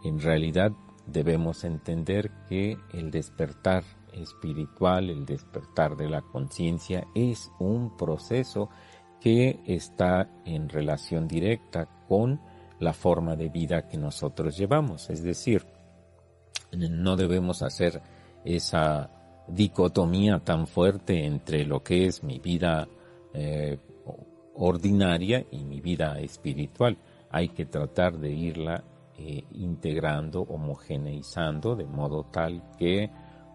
en 0.04 0.20
realidad 0.20 0.72
debemos 1.08 1.64
entender 1.64 2.32
que 2.48 2.78
el 2.94 3.12
despertar 3.12 3.84
espiritual, 4.14 5.10
el 5.10 5.26
despertar 5.26 5.96
de 5.96 6.10
la 6.10 6.22
conciencia 6.22 7.06
es 7.14 7.52
un 7.60 7.96
proceso 7.98 8.70
que 9.20 9.62
está 9.66 10.30
en 10.46 10.70
relación 10.70 11.28
directa 11.28 11.88
con 12.08 12.40
la 12.80 12.94
forma 12.94 13.36
de 13.36 13.50
vida 13.50 13.88
que 13.88 13.98
nosotros 13.98 14.58
llevamos. 14.58 15.10
Es 15.10 15.24
decir, 15.24 15.66
no 16.72 17.16
debemos 17.16 17.62
hacer 17.62 18.02
esa 18.44 19.10
dicotomía 19.48 20.40
tan 20.40 20.68
fuerte 20.68 21.26
entre 21.26 21.66
lo 21.66 21.84
que 21.84 22.06
es 22.06 22.24
mi 22.24 22.40
vida 22.40 22.88
eh, 23.34 23.78
ordinaria 24.58 25.46
y 25.52 25.64
mi 25.64 25.82
vida 25.82 26.20
espiritual. 26.20 26.98
Hay 27.30 27.50
que 27.50 27.66
tratar 27.66 28.18
de 28.18 28.32
irla 28.32 28.84
eh, 29.18 29.46
integrando, 29.52 30.42
homogeneizando, 30.42 31.76
de 31.76 31.86
modo 31.86 32.26
tal 32.32 32.64
que 32.78 33.10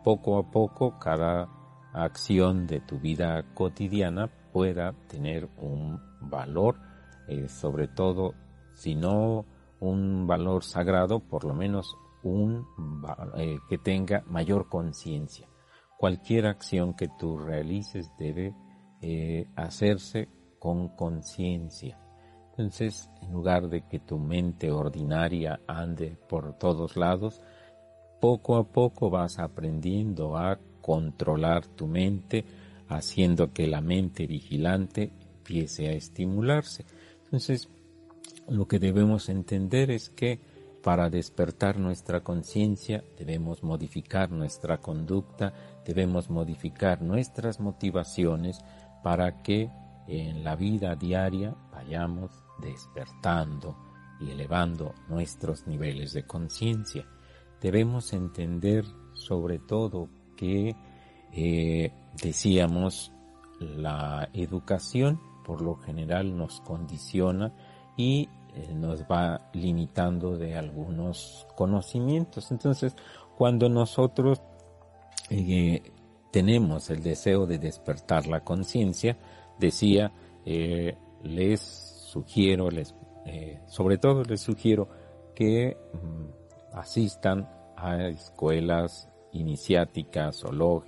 poco 0.05 0.39
a 0.39 0.51
poco 0.51 0.99
cada 0.99 1.49
acción 1.93 2.67
de 2.67 2.81
tu 2.81 2.99
vida 2.99 3.45
cotidiana 3.55 4.31
pueda 4.53 4.93
tener 5.09 5.49
un 5.59 6.01
valor, 6.21 6.77
eh, 7.29 7.49
sobre 7.49 7.89
todo, 7.89 8.35
si 8.75 8.95
no 8.95 9.45
un 9.81 10.27
valor 10.27 10.65
sagrado, 10.65 11.21
por 11.21 11.45
lo 11.45 11.55
menos 11.55 11.95
un 12.23 12.67
eh, 13.37 13.59
que 13.69 13.79
tenga 13.79 14.23
mayor 14.27 14.69
conciencia. 14.69 15.49
Cualquier 15.99 16.47
acción 16.47 16.95
que 16.95 17.09
tú 17.19 17.39
realices 17.39 18.11
debe 18.19 18.55
hacerse 19.57 20.29
con 20.61 20.91
conciencia. 20.91 21.99
Entonces, 22.51 23.11
en 23.23 23.33
lugar 23.33 23.69
de 23.69 23.83
que 23.89 23.99
tu 23.99 24.19
mente 24.19 24.71
ordinaria 24.71 25.61
ande 25.67 26.17
por 26.29 26.57
todos 26.59 26.97
lados, 26.97 27.41
poco 28.21 28.57
a 28.57 28.65
poco 28.65 29.11
vas 29.11 29.39
aprendiendo 29.39 30.37
a 30.37 30.59
controlar 30.83 31.67
tu 31.67 31.87
mente, 31.87 32.45
haciendo 32.89 33.53
que 33.53 33.67
la 33.67 33.81
mente 33.81 34.27
vigilante 34.27 35.11
empiece 35.39 35.89
a 35.89 35.93
estimularse. 35.93 36.85
Entonces, 37.25 37.69
lo 38.47 38.69
que 38.69 38.79
debemos 38.79 39.29
entender 39.31 39.91
es 39.91 40.11
que 40.11 40.41
para 40.83 41.09
despertar 41.11 41.79
nuestra 41.79 42.21
conciencia 42.21 43.05
debemos 43.19 43.63
modificar 43.63 44.31
nuestra 44.31 44.79
conducta, 44.79 45.53
debemos 45.87 46.31
modificar 46.31 47.03
nuestras 47.03 47.61
motivaciones 47.61 48.59
para 49.03 49.43
que 49.43 49.71
en 50.11 50.43
la 50.43 50.57
vida 50.57 50.97
diaria 50.97 51.55
vayamos 51.73 52.31
despertando 52.61 53.77
y 54.21 54.31
elevando 54.31 54.95
nuestros 55.09 55.67
niveles 55.67 56.13
de 56.13 56.27
conciencia. 56.27 57.07
Debemos 57.61 58.13
entender 58.13 58.85
sobre 59.13 59.59
todo 59.59 60.09
que 60.37 60.75
eh, 61.33 61.93
decíamos 62.23 63.13
la 63.61 64.29
educación 64.33 65.21
por 65.45 65.63
lo 65.63 65.77
general 65.77 66.37
nos 66.37 66.61
condiciona 66.61 67.53
y 67.97 68.29
eh, 68.55 68.73
nos 68.75 69.03
va 69.03 69.51
limitando 69.53 70.37
de 70.37 70.57
algunos 70.57 71.47
conocimientos. 71.57 72.51
Entonces, 72.51 72.95
cuando 73.37 73.69
nosotros 73.69 74.41
eh, 75.29 75.83
tenemos 76.31 76.91
el 76.91 77.03
deseo 77.03 77.47
de 77.47 77.59
despertar 77.59 78.27
la 78.27 78.41
conciencia, 78.41 79.19
decía, 79.61 80.13
eh, 80.45 80.97
les 81.23 81.61
sugiero, 81.61 82.71
les, 82.71 82.95
sobre 83.67 83.99
todo 83.99 84.25
les 84.25 84.41
sugiero 84.41 84.89
que 85.35 85.77
mm, 85.93 86.77
asistan 86.77 87.49
a 87.77 88.09
escuelas 88.09 89.09
iniciáticas 89.33 90.45
o 90.45 90.85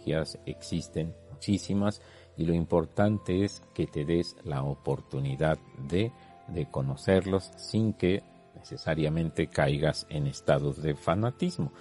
existen 0.47 1.15
muchísimas, 1.31 2.03
y 2.37 2.47
lo 2.47 2.55
importante 2.55 3.45
es 3.45 3.63
que 3.75 3.87
te 3.87 4.05
des 4.05 4.37
la 4.43 4.65
oportunidad 4.65 5.59
de 5.89 6.11
de 6.49 6.67
conocerlos 6.67 7.51
sin 7.57 7.93
que 7.93 8.23
necesariamente 8.55 9.49
caigas 9.49 10.07
en 10.09 10.27
estados 10.27 10.83
de 10.83 10.95
fanatismo. 10.95 11.73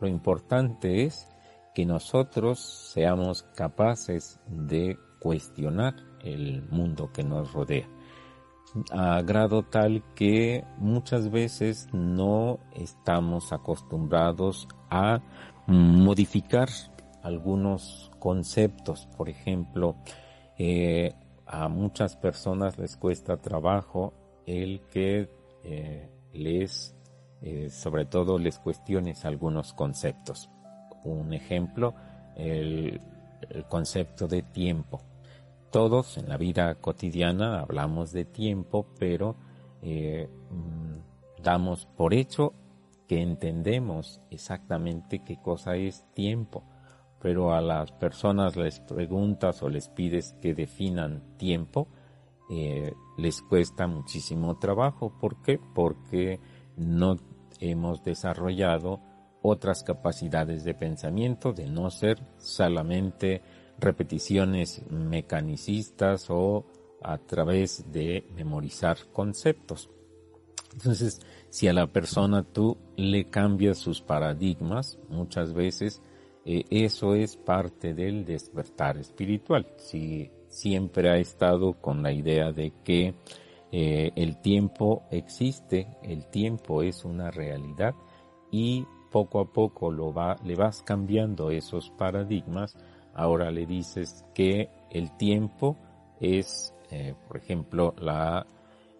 Lo 0.00 0.08
importante 0.08 1.04
es 1.04 1.28
que 1.74 1.84
nosotros 1.84 2.60
seamos 2.60 3.42
capaces 3.54 4.40
de 4.46 4.98
cuestionar 5.20 5.94
el 6.22 6.62
mundo 6.70 7.10
que 7.12 7.22
nos 7.22 7.52
rodea 7.52 7.88
a 8.90 9.20
grado 9.22 9.64
tal 9.64 10.02
que 10.14 10.64
muchas 10.78 11.30
veces 11.30 11.88
no 11.92 12.60
estamos 12.74 13.52
acostumbrados 13.52 14.68
a 14.90 15.20
modificar 15.66 16.68
algunos 17.22 18.10
conceptos. 18.18 19.08
Por 19.16 19.28
ejemplo, 19.28 19.96
eh, 20.58 21.14
a 21.46 21.68
muchas 21.68 22.16
personas 22.16 22.78
les 22.78 22.96
cuesta 22.96 23.36
trabajo 23.36 24.14
el 24.46 24.82
que 24.90 25.28
eh, 25.64 26.08
les, 26.32 26.94
eh, 27.42 27.70
sobre 27.70 28.04
todo 28.04 28.38
les 28.38 28.58
cuestiones 28.58 29.24
algunos 29.24 29.72
conceptos. 29.72 30.50
Un 31.04 31.32
ejemplo, 31.32 31.94
el, 32.36 33.00
concepto 33.68 34.28
de 34.28 34.42
tiempo. 34.42 35.00
Todos 35.70 36.18
en 36.18 36.28
la 36.28 36.36
vida 36.36 36.74
cotidiana 36.76 37.60
hablamos 37.60 38.12
de 38.12 38.24
tiempo, 38.24 38.86
pero 38.98 39.36
eh, 39.82 40.28
mm, 40.50 41.42
damos 41.42 41.86
por 41.86 42.14
hecho 42.14 42.54
que 43.06 43.20
entendemos 43.22 44.20
exactamente 44.30 45.20
qué 45.24 45.40
cosa 45.40 45.76
es 45.76 46.06
tiempo 46.14 46.64
pero 47.20 47.52
a 47.52 47.60
las 47.60 47.92
personas 47.92 48.56
les 48.56 48.80
preguntas 48.80 49.62
o 49.62 49.68
les 49.68 49.88
pides 49.88 50.34
que 50.40 50.54
definan 50.54 51.36
tiempo, 51.36 51.86
eh, 52.50 52.94
les 53.18 53.42
cuesta 53.42 53.86
muchísimo 53.86 54.58
trabajo. 54.58 55.12
¿Por 55.20 55.42
qué? 55.42 55.60
Porque 55.74 56.40
no 56.76 57.16
hemos 57.60 58.02
desarrollado 58.02 59.00
otras 59.42 59.82
capacidades 59.82 60.64
de 60.64 60.74
pensamiento, 60.74 61.52
de 61.52 61.66
no 61.66 61.90
ser 61.90 62.22
solamente 62.38 63.42
repeticiones 63.80 64.82
mecanicistas 64.90 66.26
o 66.28 66.66
a 67.02 67.18
través 67.18 67.90
de 67.90 68.24
memorizar 68.34 68.98
conceptos. 69.12 69.90
Entonces, 70.72 71.20
si 71.48 71.66
a 71.66 71.72
la 71.72 71.86
persona 71.86 72.44
tú 72.44 72.76
le 72.96 73.28
cambias 73.28 73.78
sus 73.78 74.00
paradigmas, 74.00 74.98
muchas 75.08 75.52
veces 75.52 76.02
eh, 76.44 76.64
eso 76.70 77.14
es 77.14 77.36
parte 77.36 77.94
del 77.94 78.24
despertar 78.24 78.96
espiritual. 78.98 79.66
Si 79.78 80.30
siempre 80.48 81.10
ha 81.10 81.16
estado 81.16 81.74
con 81.74 82.02
la 82.02 82.12
idea 82.12 82.52
de 82.52 82.72
que 82.84 83.14
eh, 83.72 84.10
el 84.16 84.40
tiempo 84.40 85.04
existe, 85.10 85.96
el 86.02 86.26
tiempo 86.26 86.82
es 86.82 87.04
una 87.04 87.30
realidad 87.30 87.94
y 88.50 88.84
poco 89.10 89.40
a 89.40 89.52
poco 89.52 89.90
lo 89.90 90.12
va, 90.12 90.36
le 90.44 90.54
vas 90.54 90.82
cambiando 90.82 91.50
esos 91.50 91.90
paradigmas. 91.90 92.76
Ahora 93.14 93.50
le 93.50 93.66
dices 93.66 94.24
que 94.34 94.68
el 94.90 95.16
tiempo 95.16 95.76
es, 96.20 96.74
eh, 96.90 97.14
por 97.26 97.36
ejemplo, 97.36 97.94
la 97.98 98.46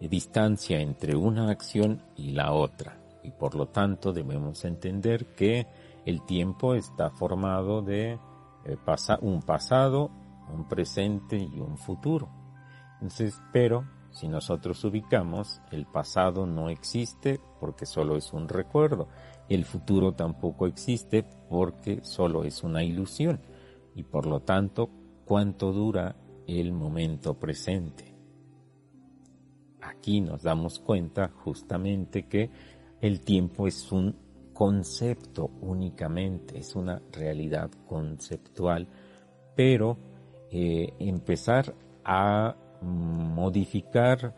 distancia 0.00 0.80
entre 0.80 1.14
una 1.14 1.50
acción 1.50 2.02
y 2.16 2.32
la 2.32 2.52
otra. 2.52 2.98
Y 3.22 3.30
por 3.30 3.54
lo 3.54 3.66
tanto 3.66 4.12
debemos 4.12 4.64
entender 4.64 5.34
que 5.34 5.66
el 6.06 6.24
tiempo 6.24 6.74
está 6.74 7.10
formado 7.10 7.82
de 7.82 8.18
eh, 8.64 8.76
un 9.20 9.42
pasado, 9.42 10.10
un 10.52 10.66
presente 10.68 11.36
y 11.36 11.60
un 11.60 11.76
futuro. 11.76 12.28
Entonces, 12.94 13.40
pero 13.52 13.84
si 14.10 14.28
nosotros 14.28 14.82
ubicamos, 14.84 15.60
el 15.70 15.86
pasado 15.86 16.46
no 16.46 16.68
existe 16.68 17.40
porque 17.60 17.86
solo 17.86 18.16
es 18.16 18.32
un 18.32 18.48
recuerdo. 18.48 19.08
El 19.48 19.64
futuro 19.64 20.12
tampoco 20.12 20.66
existe 20.66 21.24
porque 21.48 22.00
solo 22.02 22.44
es 22.44 22.62
una 22.62 22.82
ilusión. 22.82 23.40
Y 23.94 24.04
por 24.04 24.26
lo 24.26 24.40
tanto, 24.40 24.90
¿cuánto 25.24 25.72
dura 25.72 26.16
el 26.46 26.72
momento 26.72 27.38
presente? 27.38 28.14
Aquí 29.80 30.20
nos 30.20 30.42
damos 30.42 30.78
cuenta 30.78 31.28
justamente 31.28 32.26
que 32.26 32.50
el 33.00 33.20
tiempo 33.20 33.66
es 33.66 33.90
un 33.92 34.14
concepto 34.52 35.50
únicamente, 35.62 36.58
es 36.58 36.76
una 36.76 37.00
realidad 37.12 37.70
conceptual, 37.86 38.88
pero 39.56 39.96
eh, 40.50 40.92
empezar 40.98 41.74
a 42.04 42.56
modificar 42.82 44.34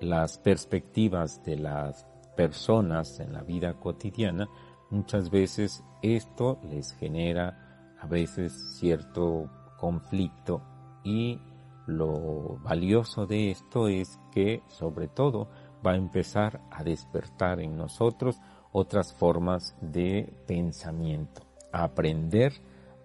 las 0.00 0.38
perspectivas 0.38 1.42
de 1.44 1.56
las 1.56 2.06
personas 2.36 3.20
en 3.20 3.32
la 3.32 3.42
vida 3.42 3.74
cotidiana, 3.74 4.48
muchas 4.90 5.30
veces 5.30 5.84
esto 6.02 6.58
les 6.68 6.92
genera 6.92 7.61
a 8.02 8.06
veces 8.06 8.52
cierto 8.78 9.48
conflicto 9.78 10.60
y 11.04 11.38
lo 11.86 12.58
valioso 12.62 13.26
de 13.26 13.50
esto 13.52 13.88
es 13.88 14.18
que 14.32 14.62
sobre 14.68 15.06
todo 15.06 15.48
va 15.86 15.92
a 15.92 15.96
empezar 15.96 16.60
a 16.70 16.82
despertar 16.82 17.60
en 17.60 17.76
nosotros 17.76 18.36
otras 18.72 19.12
formas 19.14 19.76
de 19.80 20.32
pensamiento, 20.46 21.42
a 21.70 21.84
aprender 21.84 22.52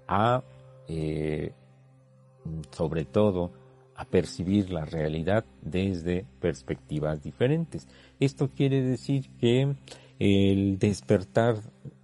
a, 0.08 0.44
eh, 0.88 1.52
sobre 2.72 3.06
todo, 3.06 3.52
a 3.96 4.06
percibir 4.06 4.72
la 4.72 4.86
realidad 4.86 5.46
desde 5.62 6.26
perspectivas 6.40 7.22
diferentes. 7.22 7.88
Esto 8.20 8.50
quiere 8.50 8.82
decir 8.82 9.30
que 9.40 9.76
el 10.20 10.80
despertar 10.80 11.58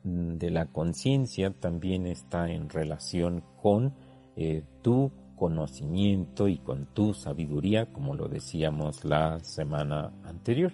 de 0.03 0.51
la 0.51 0.65
conciencia 0.65 1.51
también 1.51 2.05
está 2.07 2.51
en 2.51 2.69
relación 2.69 3.43
con 3.61 3.93
eh, 4.35 4.63
tu 4.81 5.11
conocimiento 5.35 6.47
y 6.47 6.57
con 6.57 6.85
tu 6.87 7.13
sabiduría, 7.13 7.91
como 7.91 8.15
lo 8.15 8.27
decíamos 8.27 9.03
la 9.05 9.39
semana 9.39 10.11
anterior. 10.23 10.71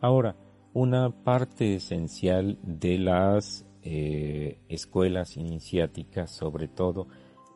Ahora, 0.00 0.36
una 0.74 1.10
parte 1.10 1.76
esencial 1.76 2.58
de 2.62 2.98
las 2.98 3.64
eh, 3.82 4.58
escuelas 4.68 5.36
iniciáticas, 5.36 6.30
sobre 6.30 6.68
todo, 6.68 7.08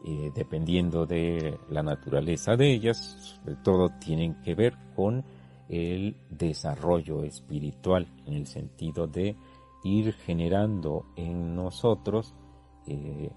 eh, 0.06 0.30
dependiendo 0.34 1.04
de 1.04 1.58
la 1.68 1.82
naturaleza 1.82 2.56
de 2.56 2.72
ellas, 2.72 3.40
sobre 3.42 3.56
todo 3.56 3.90
tienen 3.98 4.40
que 4.42 4.54
ver 4.54 4.74
con 4.96 5.22
el 5.68 6.16
desarrollo 6.30 7.22
espiritual, 7.24 8.06
en 8.26 8.34
el 8.34 8.46
sentido 8.46 9.06
de 9.06 9.36
ir 9.84 10.12
generando 10.12 11.06
en 11.16 11.54
nosotros 11.54 12.34
eh, 12.86 13.30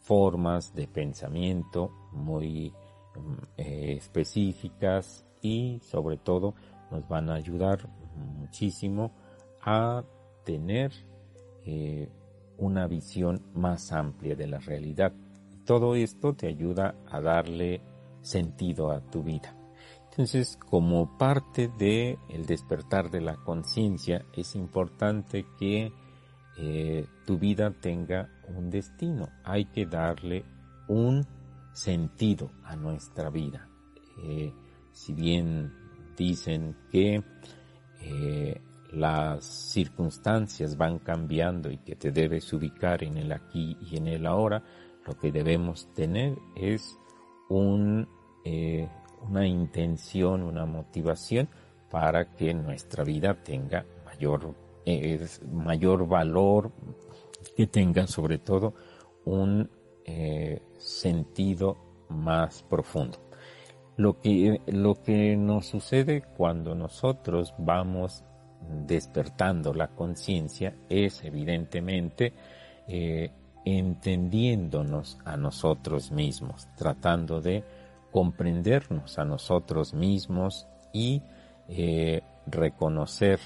formas 0.00 0.74
de 0.74 0.86
pensamiento 0.86 1.90
muy 2.12 2.72
mm, 3.14 3.34
eh, 3.56 3.92
específicas 3.96 5.26
y 5.40 5.80
sobre 5.82 6.16
todo 6.16 6.54
nos 6.90 7.06
van 7.08 7.30
a 7.30 7.34
ayudar 7.34 7.88
muchísimo 8.16 9.12
a 9.62 10.04
tener 10.44 10.92
una 12.56 12.86
visión 12.86 13.42
más 13.52 13.92
amplia 13.92 14.34
de 14.34 14.46
la 14.46 14.58
realidad 14.58 15.12
todo 15.68 15.94
esto 15.96 16.32
te 16.32 16.46
ayuda 16.46 16.94
a 17.10 17.20
darle 17.20 17.82
sentido 18.22 18.90
a 18.90 19.02
tu 19.02 19.22
vida. 19.22 19.57
Entonces, 20.18 20.56
como 20.56 21.16
parte 21.16 21.70
de 21.78 22.18
el 22.28 22.44
despertar 22.44 23.08
de 23.08 23.20
la 23.20 23.36
conciencia, 23.36 24.26
es 24.32 24.56
importante 24.56 25.46
que 25.56 25.92
eh, 26.56 27.06
tu 27.24 27.38
vida 27.38 27.70
tenga 27.70 28.28
un 28.48 28.68
destino. 28.68 29.28
Hay 29.44 29.66
que 29.66 29.86
darle 29.86 30.44
un 30.88 31.24
sentido 31.72 32.50
a 32.64 32.74
nuestra 32.74 33.30
vida. 33.30 33.68
Eh, 34.24 34.52
si 34.90 35.12
bien 35.12 35.72
dicen 36.16 36.74
que 36.90 37.22
eh, 38.00 38.60
las 38.90 39.44
circunstancias 39.44 40.76
van 40.76 40.98
cambiando 40.98 41.70
y 41.70 41.78
que 41.78 41.94
te 41.94 42.10
debes 42.10 42.52
ubicar 42.52 43.04
en 43.04 43.18
el 43.18 43.30
aquí 43.30 43.76
y 43.82 43.96
en 43.96 44.08
el 44.08 44.26
ahora, 44.26 44.64
lo 45.06 45.16
que 45.16 45.30
debemos 45.30 45.94
tener 45.94 46.36
es 46.56 46.98
un, 47.48 48.08
una 49.26 49.46
intención, 49.46 50.42
una 50.42 50.66
motivación 50.66 51.48
para 51.90 52.34
que 52.34 52.52
nuestra 52.54 53.04
vida 53.04 53.34
tenga 53.34 53.84
mayor, 54.04 54.54
eh, 54.84 55.26
mayor 55.52 56.06
valor, 56.06 56.72
que 57.56 57.66
tenga 57.66 58.06
sobre 58.06 58.38
todo 58.38 58.74
un 59.24 59.70
eh, 60.04 60.62
sentido 60.78 61.76
más 62.08 62.62
profundo. 62.62 63.18
Lo 63.96 64.20
que, 64.20 64.60
lo 64.66 64.94
que 65.02 65.36
nos 65.36 65.66
sucede 65.66 66.22
cuando 66.36 66.74
nosotros 66.74 67.54
vamos 67.58 68.24
despertando 68.86 69.74
la 69.74 69.88
conciencia 69.88 70.74
es 70.88 71.24
evidentemente 71.24 72.32
entendiéndonos 73.76 75.18
a 75.24 75.36
nosotros 75.36 76.10
mismos, 76.10 76.68
tratando 76.76 77.40
de 77.40 77.64
comprendernos 78.10 79.18
a 79.18 79.24
nosotros 79.24 79.94
mismos 79.94 80.66
y 80.92 81.22
eh, 81.68 82.22
reconocer 82.46 83.40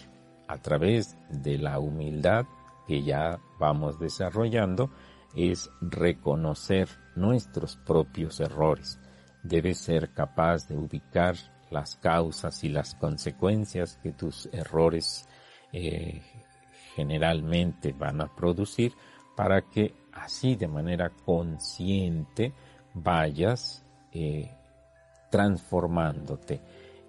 a 0.48 0.58
través 0.58 1.16
de 1.30 1.58
la 1.58 1.78
humildad 1.78 2.44
que 2.86 3.02
ya 3.02 3.40
vamos 3.58 3.98
desarrollando, 3.98 4.90
es 5.34 5.70
reconocer 5.80 6.88
nuestros 7.16 7.76
propios 7.76 8.40
errores. 8.40 9.00
Debes 9.42 9.78
ser 9.78 10.12
capaz 10.12 10.68
de 10.68 10.76
ubicar 10.76 11.36
las 11.70 11.96
causas 11.96 12.62
y 12.64 12.68
las 12.68 12.94
consecuencias 12.94 13.98
que 14.02 14.12
tus 14.12 14.46
errores 14.52 15.26
eh, 15.72 16.22
generalmente 16.94 17.92
van 17.92 18.20
a 18.20 18.34
producir 18.34 18.92
para 19.36 19.62
que 19.62 19.94
así 20.12 20.54
de 20.54 20.68
manera 20.68 21.10
consciente 21.10 22.52
vayas 22.94 23.81
eh, 24.12 24.50
transformándote. 25.30 26.60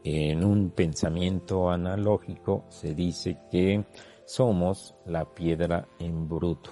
En 0.03 0.43
un 0.43 0.71
pensamiento 0.71 1.69
analógico 1.69 2.65
se 2.69 2.93
dice 2.93 3.37
que 3.49 3.85
somos 4.25 4.95
la 5.05 5.25
piedra 5.25 5.87
en 5.99 6.27
bruto, 6.27 6.71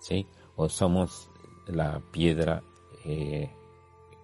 ¿sí? 0.00 0.26
O 0.56 0.68
somos 0.68 1.30
la 1.68 2.02
piedra 2.12 2.62
eh, 3.04 3.50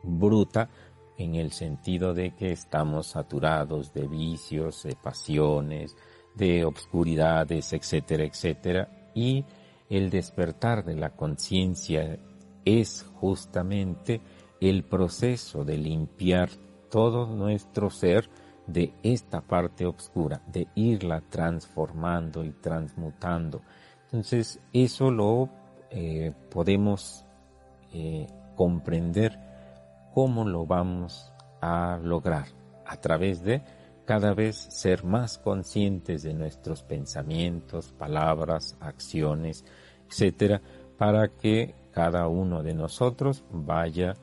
bruta 0.02 0.68
en 1.16 1.34
el 1.34 1.52
sentido 1.52 2.14
de 2.14 2.34
que 2.34 2.52
estamos 2.52 3.08
saturados 3.08 3.92
de 3.92 4.06
vicios, 4.06 4.84
de 4.84 4.94
pasiones, 4.94 5.96
de 6.34 6.64
obscuridades, 6.64 7.72
etcétera, 7.72 8.24
etcétera, 8.24 9.10
y 9.14 9.44
el 9.90 10.10
despertar 10.10 10.84
de 10.84 10.94
la 10.94 11.10
conciencia 11.16 12.18
es 12.64 13.04
justamente 13.14 14.20
el 14.60 14.84
proceso 14.84 15.64
de 15.64 15.76
limpiar 15.76 16.50
todo 16.90 17.26
nuestro 17.26 17.90
ser 17.90 18.28
de 18.66 18.92
esta 19.02 19.40
parte 19.40 19.86
oscura, 19.86 20.42
de 20.46 20.68
irla 20.74 21.22
transformando 21.28 22.44
y 22.44 22.50
transmutando. 22.50 23.62
Entonces, 24.04 24.60
eso 24.72 25.10
lo 25.10 25.48
eh, 25.90 26.32
podemos 26.50 27.24
eh, 27.92 28.26
comprender 28.56 29.38
cómo 30.12 30.44
lo 30.44 30.66
vamos 30.66 31.32
a 31.60 31.98
lograr 32.02 32.46
a 32.86 32.96
través 33.00 33.42
de 33.42 33.62
cada 34.04 34.32
vez 34.32 34.56
ser 34.56 35.04
más 35.04 35.38
conscientes 35.38 36.22
de 36.22 36.32
nuestros 36.32 36.82
pensamientos, 36.82 37.92
palabras, 37.92 38.76
acciones, 38.80 39.64
etcétera, 40.08 40.62
para 40.96 41.28
que 41.28 41.74
cada 41.92 42.26
uno 42.28 42.62
de 42.62 42.74
nosotros 42.74 43.44
vaya 43.50 44.14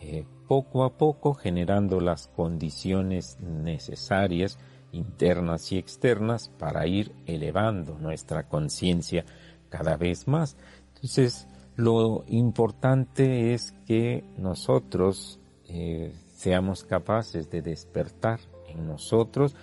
eh, 0.00 0.24
poco 0.46 0.84
a 0.84 0.96
poco 0.96 1.34
generando 1.34 2.00
las 2.00 2.28
condiciones 2.28 3.38
necesarias 3.40 4.58
internas 4.92 5.72
y 5.72 5.78
externas 5.78 6.48
para 6.58 6.86
ir 6.86 7.12
elevando 7.26 7.98
nuestra 7.98 8.48
conciencia 8.48 9.24
cada 9.68 9.96
vez 9.96 10.26
más. 10.26 10.56
Entonces, 10.94 11.46
lo 11.76 12.24
importante 12.28 13.54
es 13.54 13.72
que 13.86 14.24
nosotros 14.36 15.38
eh, 15.68 16.12
seamos 16.34 16.84
capaces 16.84 17.50
de 17.50 17.62
despertar 17.62 18.40
en 18.68 18.86
nosotros 18.86 19.54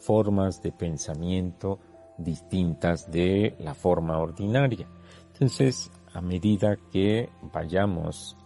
formas 0.00 0.62
de 0.62 0.72
pensamiento 0.72 1.78
distintas 2.18 3.10
de 3.10 3.56
la 3.58 3.74
forma 3.74 4.18
ordinaria. 4.18 4.86
Entonces, 5.32 5.90
a 6.12 6.20
medida 6.20 6.76
que 6.92 7.28
vayamos 7.52 8.36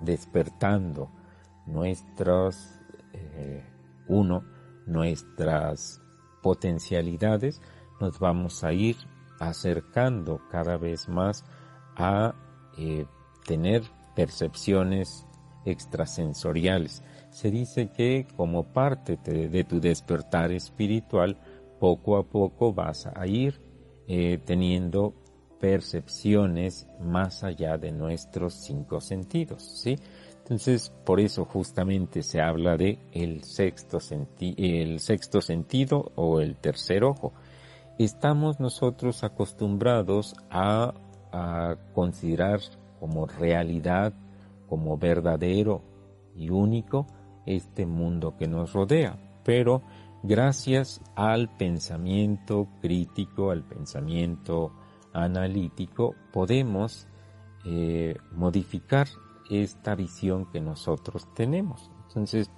despertando 0.00 1.10
nuestros, 1.66 2.80
eh, 3.12 3.64
uno, 4.08 4.44
nuestras 4.86 6.00
potencialidades, 6.42 7.60
nos 8.00 8.18
vamos 8.18 8.64
a 8.64 8.72
ir 8.72 8.96
acercando 9.38 10.40
cada 10.50 10.76
vez 10.76 11.08
más 11.08 11.44
a 11.96 12.34
eh, 12.78 13.06
tener 13.46 13.82
percepciones 14.14 15.26
extrasensoriales, 15.64 17.02
se 17.32 17.50
dice 17.50 17.90
que 17.90 18.26
como 18.36 18.72
parte 18.72 19.16
de, 19.16 19.64
tu 19.64 19.80
despertar 19.80 20.52
espiritual, 20.52 21.38
poco 21.80 22.16
a 22.16 22.24
poco 22.24 22.72
vas 22.72 23.06
a 23.06 23.26
ir 23.26 23.60
eh, 24.06 24.38
teniendo 24.44 25.14
percepciones 25.62 26.88
más 26.98 27.44
allá 27.44 27.78
de 27.78 27.92
nuestros 27.92 28.54
cinco 28.54 29.00
sentidos, 29.00 29.62
¿sí? 29.62 29.96
Entonces, 30.38 30.92
por 31.04 31.20
eso 31.20 31.44
justamente 31.44 32.24
se 32.24 32.40
habla 32.40 32.76
de 32.76 32.98
el 33.12 33.44
sexto, 33.44 33.98
el 34.40 34.98
sexto 34.98 35.40
sentido 35.40 36.10
o 36.16 36.40
el 36.40 36.56
tercer 36.56 37.04
ojo. 37.04 37.32
Estamos 37.96 38.58
nosotros 38.58 39.22
acostumbrados 39.22 40.34
a, 40.50 40.94
a 41.30 41.76
considerar 41.94 42.58
como 42.98 43.26
realidad, 43.26 44.14
como 44.68 44.98
verdadero 44.98 45.84
y 46.34 46.50
único 46.50 47.06
este 47.46 47.86
mundo 47.86 48.36
que 48.36 48.48
nos 48.48 48.72
rodea, 48.72 49.16
pero 49.44 49.82
gracias 50.24 51.00
al 51.14 51.56
pensamiento 51.56 52.66
crítico, 52.80 53.52
al 53.52 53.62
pensamiento 53.62 54.72
analítico, 55.12 56.14
podemos 56.32 57.06
eh, 57.64 58.16
modificar 58.32 59.06
esta 59.50 59.94
visión 59.94 60.50
que 60.50 60.60
nosotros 60.60 61.32
tenemos. 61.34 61.90
Entonces, 62.08 62.50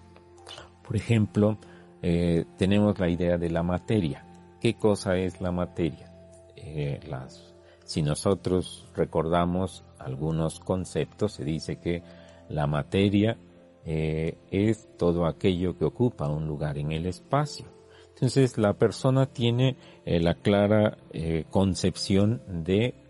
por 0.87 0.97
ejemplo, 0.97 1.59
eh, 2.03 2.45
tenemos 2.57 2.99
la 2.99 3.09
idea 3.09 3.37
de 3.37 3.51
la 3.51 3.63
materia. 3.63 4.27
¿Qué 4.61 4.75
cosa 4.75 5.17
es 5.17 5.41
la 5.41 5.53
materia? 5.53 6.13
Eh, 6.57 7.01
las, 7.09 7.55
si 7.85 8.03
nosotros 8.03 8.89
recordamos 8.95 9.85
algunos 9.99 10.61
conceptos, 10.61 11.33
se 11.33 11.45
dice 11.45 11.77
que 11.77 12.03
la 12.49 12.67
materia 12.67 13.39
es 13.87 14.89
todo 14.97 15.27
aquello 15.27 15.77
que 15.77 15.85
ocupa 15.85 16.27
un 16.27 16.47
lugar 16.47 16.79
en 16.79 16.93
el 16.93 17.05
espacio. 17.05 17.74
Entonces 18.15 18.59
la 18.59 18.75
persona 18.75 19.27
tiene 19.27 19.77
eh, 20.05 20.21
la 20.21 20.35
clara 20.35 20.99
eh, 21.13 21.45
concepción 21.51 22.43
de 22.49 23.01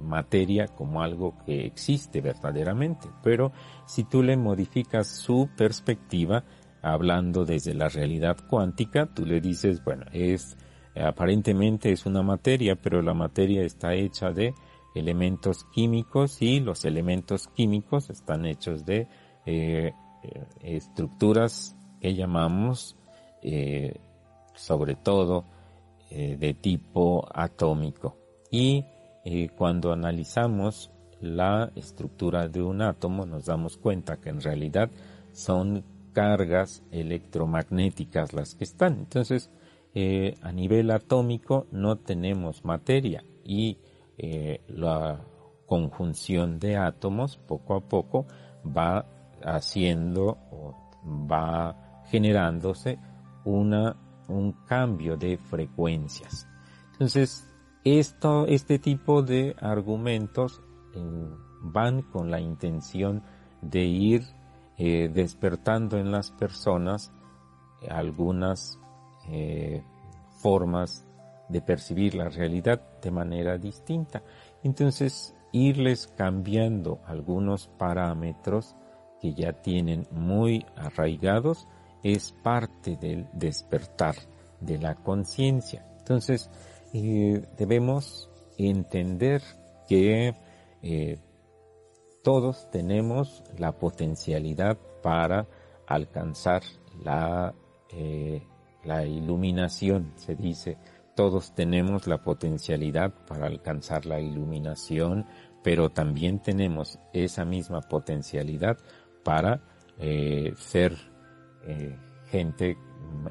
materia 0.00 0.66
como 0.66 1.00
algo 1.00 1.34
que 1.46 1.64
existe 1.64 2.20
verdaderamente, 2.20 3.08
pero 3.22 3.52
si 3.86 4.04
tú 4.04 4.22
le 4.22 4.36
modificas 4.36 5.06
su 5.06 5.48
perspectiva, 5.56 6.44
hablando 6.82 7.46
desde 7.46 7.72
la 7.72 7.88
realidad 7.88 8.36
cuántica, 8.50 9.06
tú 9.06 9.24
le 9.24 9.40
dices, 9.40 9.82
bueno, 9.82 10.04
es 10.12 10.58
aparentemente 10.94 11.90
es 11.90 12.04
una 12.04 12.22
materia, 12.22 12.76
pero 12.76 13.00
la 13.00 13.14
materia 13.14 13.62
está 13.62 13.94
hecha 13.94 14.30
de 14.30 14.52
elementos 14.94 15.64
químicos 15.72 16.42
y 16.42 16.60
los 16.60 16.84
elementos 16.84 17.48
químicos 17.48 18.10
están 18.10 18.44
hechos 18.44 18.84
de 18.84 19.08
eh, 19.46 19.92
estructuras 20.60 21.76
que 22.00 22.14
llamamos 22.14 22.96
eh, 23.42 23.94
sobre 24.62 24.94
todo 24.94 25.44
eh, 26.10 26.36
de 26.38 26.54
tipo 26.54 27.26
atómico. 27.34 28.16
Y 28.50 28.84
cuando 29.56 29.92
analizamos 29.92 30.90
la 31.20 31.70
estructura 31.76 32.48
de 32.48 32.60
un 32.60 32.82
átomo 32.82 33.24
nos 33.24 33.46
damos 33.46 33.76
cuenta 33.76 34.16
que 34.16 34.30
en 34.30 34.40
realidad 34.40 34.90
son 35.32 35.84
cargas 36.12 36.82
electromagnéticas 36.90 38.32
las 38.32 38.56
que 38.56 38.64
están. 38.64 38.98
Entonces, 38.98 39.48
a 40.42 40.52
nivel 40.52 40.90
atómico 40.90 41.66
no 41.70 41.98
tenemos 41.98 42.64
materia 42.64 43.24
y 43.44 43.78
la 44.66 45.20
conjunción 45.66 46.58
de 46.58 46.76
átomos 46.76 47.38
poco 47.38 47.76
a 47.76 47.80
poco 47.80 48.26
va 48.66 49.06
haciendo 49.42 50.36
o 50.50 50.74
va 51.04 52.02
generándose 52.10 52.98
una, 53.44 53.96
un 54.32 54.52
cambio 54.66 55.16
de 55.16 55.36
frecuencias. 55.38 56.46
Entonces, 56.92 57.48
esto, 57.84 58.46
este 58.46 58.78
tipo 58.78 59.22
de 59.22 59.56
argumentos 59.60 60.60
van 61.62 62.02
con 62.02 62.30
la 62.30 62.40
intención 62.40 63.22
de 63.60 63.84
ir 63.84 64.22
eh, 64.76 65.10
despertando 65.12 65.98
en 65.98 66.10
las 66.10 66.30
personas 66.30 67.12
algunas 67.88 68.78
eh, 69.28 69.82
formas 70.40 71.06
de 71.48 71.60
percibir 71.60 72.14
la 72.14 72.28
realidad 72.28 72.80
de 73.00 73.10
manera 73.10 73.58
distinta. 73.58 74.22
Entonces, 74.62 75.34
irles 75.52 76.06
cambiando 76.16 77.00
algunos 77.06 77.68
parámetros 77.68 78.74
que 79.20 79.34
ya 79.34 79.52
tienen 79.52 80.06
muy 80.10 80.66
arraigados 80.76 81.68
es 82.02 82.32
parte 82.32 82.96
del 82.96 83.28
despertar 83.32 84.16
de 84.60 84.78
la 84.78 84.94
conciencia. 84.94 85.86
Entonces, 85.98 86.50
eh, 86.92 87.44
debemos 87.56 88.30
entender 88.58 89.42
que 89.88 90.34
eh, 90.82 91.18
todos 92.22 92.70
tenemos 92.70 93.42
la 93.58 93.72
potencialidad 93.72 94.78
para 95.02 95.46
alcanzar 95.86 96.62
la, 97.02 97.54
eh, 97.90 98.42
la 98.84 99.04
iluminación, 99.04 100.12
se 100.16 100.34
dice. 100.34 100.78
Todos 101.14 101.54
tenemos 101.54 102.06
la 102.06 102.22
potencialidad 102.22 103.12
para 103.26 103.46
alcanzar 103.46 104.06
la 104.06 104.18
iluminación, 104.20 105.26
pero 105.62 105.90
también 105.90 106.40
tenemos 106.40 106.98
esa 107.12 107.44
misma 107.44 107.82
potencialidad 107.82 108.78
para 109.22 109.60
ser 110.56 111.11
eh, 111.66 111.96
gente 112.26 112.76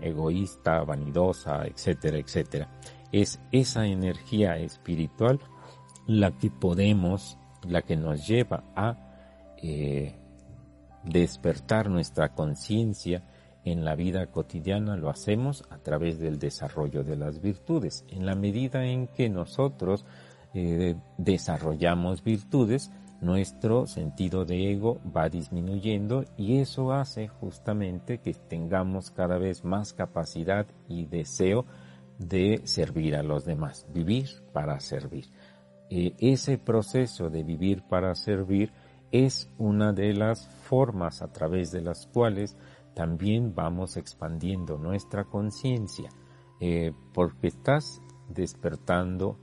egoísta, 0.01 0.83
vanidosa, 0.83 1.65
etcétera, 1.65 2.17
etcétera. 2.17 2.69
Es 3.11 3.39
esa 3.51 3.85
energía 3.85 4.57
espiritual 4.57 5.39
la 6.07 6.31
que 6.37 6.49
podemos, 6.49 7.37
la 7.67 7.81
que 7.81 7.95
nos 7.95 8.27
lleva 8.27 8.63
a 8.75 8.97
eh, 9.57 10.15
despertar 11.03 11.89
nuestra 11.89 12.33
conciencia 12.33 13.23
en 13.63 13.85
la 13.85 13.95
vida 13.95 14.27
cotidiana 14.27 14.97
lo 14.97 15.09
hacemos 15.09 15.63
a 15.69 15.77
través 15.77 16.19
del 16.19 16.39
desarrollo 16.39 17.03
de 17.03 17.15
las 17.15 17.41
virtudes. 17.41 18.05
En 18.09 18.25
la 18.25 18.35
medida 18.35 18.85
en 18.85 19.07
que 19.07 19.29
nosotros 19.29 20.05
desarrollamos 21.17 22.23
virtudes, 22.23 22.91
nuestro 23.21 23.85
sentido 23.85 24.45
de 24.45 24.71
ego 24.71 24.99
va 25.15 25.29
disminuyendo 25.29 26.25
y 26.37 26.57
eso 26.57 26.91
hace 26.91 27.27
justamente 27.27 28.19
que 28.19 28.33
tengamos 28.33 29.11
cada 29.11 29.37
vez 29.37 29.63
más 29.63 29.93
capacidad 29.93 30.65
y 30.89 31.05
deseo 31.05 31.65
de 32.17 32.61
servir 32.65 33.15
a 33.15 33.23
los 33.23 33.45
demás, 33.45 33.85
vivir 33.93 34.27
para 34.51 34.79
servir. 34.79 35.25
Eh, 35.89 36.15
ese 36.19 36.57
proceso 36.57 37.29
de 37.29 37.43
vivir 37.43 37.83
para 37.87 38.15
servir 38.15 38.71
es 39.11 39.49
una 39.57 39.93
de 39.93 40.13
las 40.13 40.47
formas 40.63 41.21
a 41.21 41.31
través 41.31 41.71
de 41.71 41.81
las 41.81 42.07
cuales 42.07 42.57
también 42.95 43.53
vamos 43.53 43.97
expandiendo 43.97 44.77
nuestra 44.77 45.25
conciencia, 45.25 46.09
eh, 46.59 46.93
porque 47.13 47.47
estás 47.47 48.01
despertando 48.29 49.37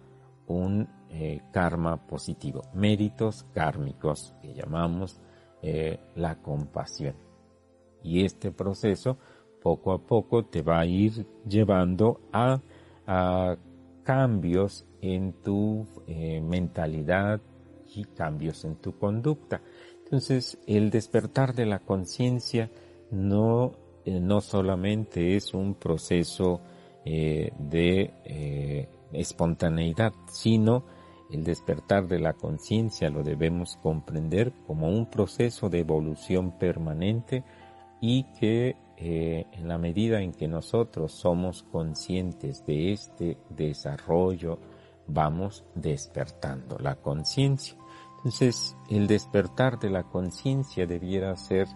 un 0.47 0.89
eh, 1.11 1.41
karma 1.53 1.97
positivo, 2.07 2.65
méritos 2.75 3.47
kármicos 3.55 4.35
que 4.43 4.53
llamamos 4.53 5.19
eh, 5.63 5.99
la 6.17 6.37
compasión. 6.37 7.15
Y 8.03 8.27
este 8.27 8.53
proceso 8.53 9.17
poco 9.63 9.93
a 9.93 9.99
poco 10.07 10.45
te 10.45 10.61
va 10.61 10.81
a 10.81 10.87
ir 10.87 11.27
llevando 11.49 12.21
a, 12.31 12.61
cambios 14.03 14.85
en 15.01 15.33
tu 15.43 15.87
eh, 16.07 16.43
mentalidad 16.43 17.41
y 17.95 18.05
cambios 18.05 18.67
en 18.67 18.77
tu 18.77 18.99
conducta. 18.99 19.63
Entonces, 20.05 20.59
el 20.67 20.91
despertar 20.91 21.55
de 21.55 21.65
la 21.65 21.79
conciencia 21.79 22.71
no, 23.11 23.73
no 24.05 24.41
solamente 24.43 25.37
es 25.37 25.55
un 25.55 25.75
proceso 25.75 26.61
de 27.05 28.89
espontaneidad, 29.13 30.13
sino 30.27 30.85
el 31.31 31.45
despertar 31.45 32.09
de 32.09 32.19
la 32.19 32.33
conciencia 32.33 33.11
lo 33.11 33.23
debemos 33.23 33.77
comprender 33.83 34.53
como 34.67 34.89
un 34.89 35.07
proceso 35.07 35.69
de 35.69 35.81
evolución 35.81 36.59
permanente 36.59 37.45
y 38.01 38.25
que 38.39 38.77
eh, 38.97 39.47
en 39.53 39.69
la 39.69 39.79
medida 39.79 40.21
en 40.21 40.33
que 40.33 40.49
nosotros 40.49 41.13
somos 41.13 41.63
conscientes 41.65 42.65
de 42.67 42.93
este 42.93 43.39
desarrollo, 43.51 44.59
vamos 45.07 45.65
despertando 45.75 46.79
la 46.79 46.97
conciencia. 46.97 47.77
Entonces, 48.17 48.77
el 48.91 49.07
despertar 49.07 49.79
de 49.79 49.91
la 49.91 50.05
conciencia 50.05 50.87
debiera 50.87 51.37
ser 51.37 51.69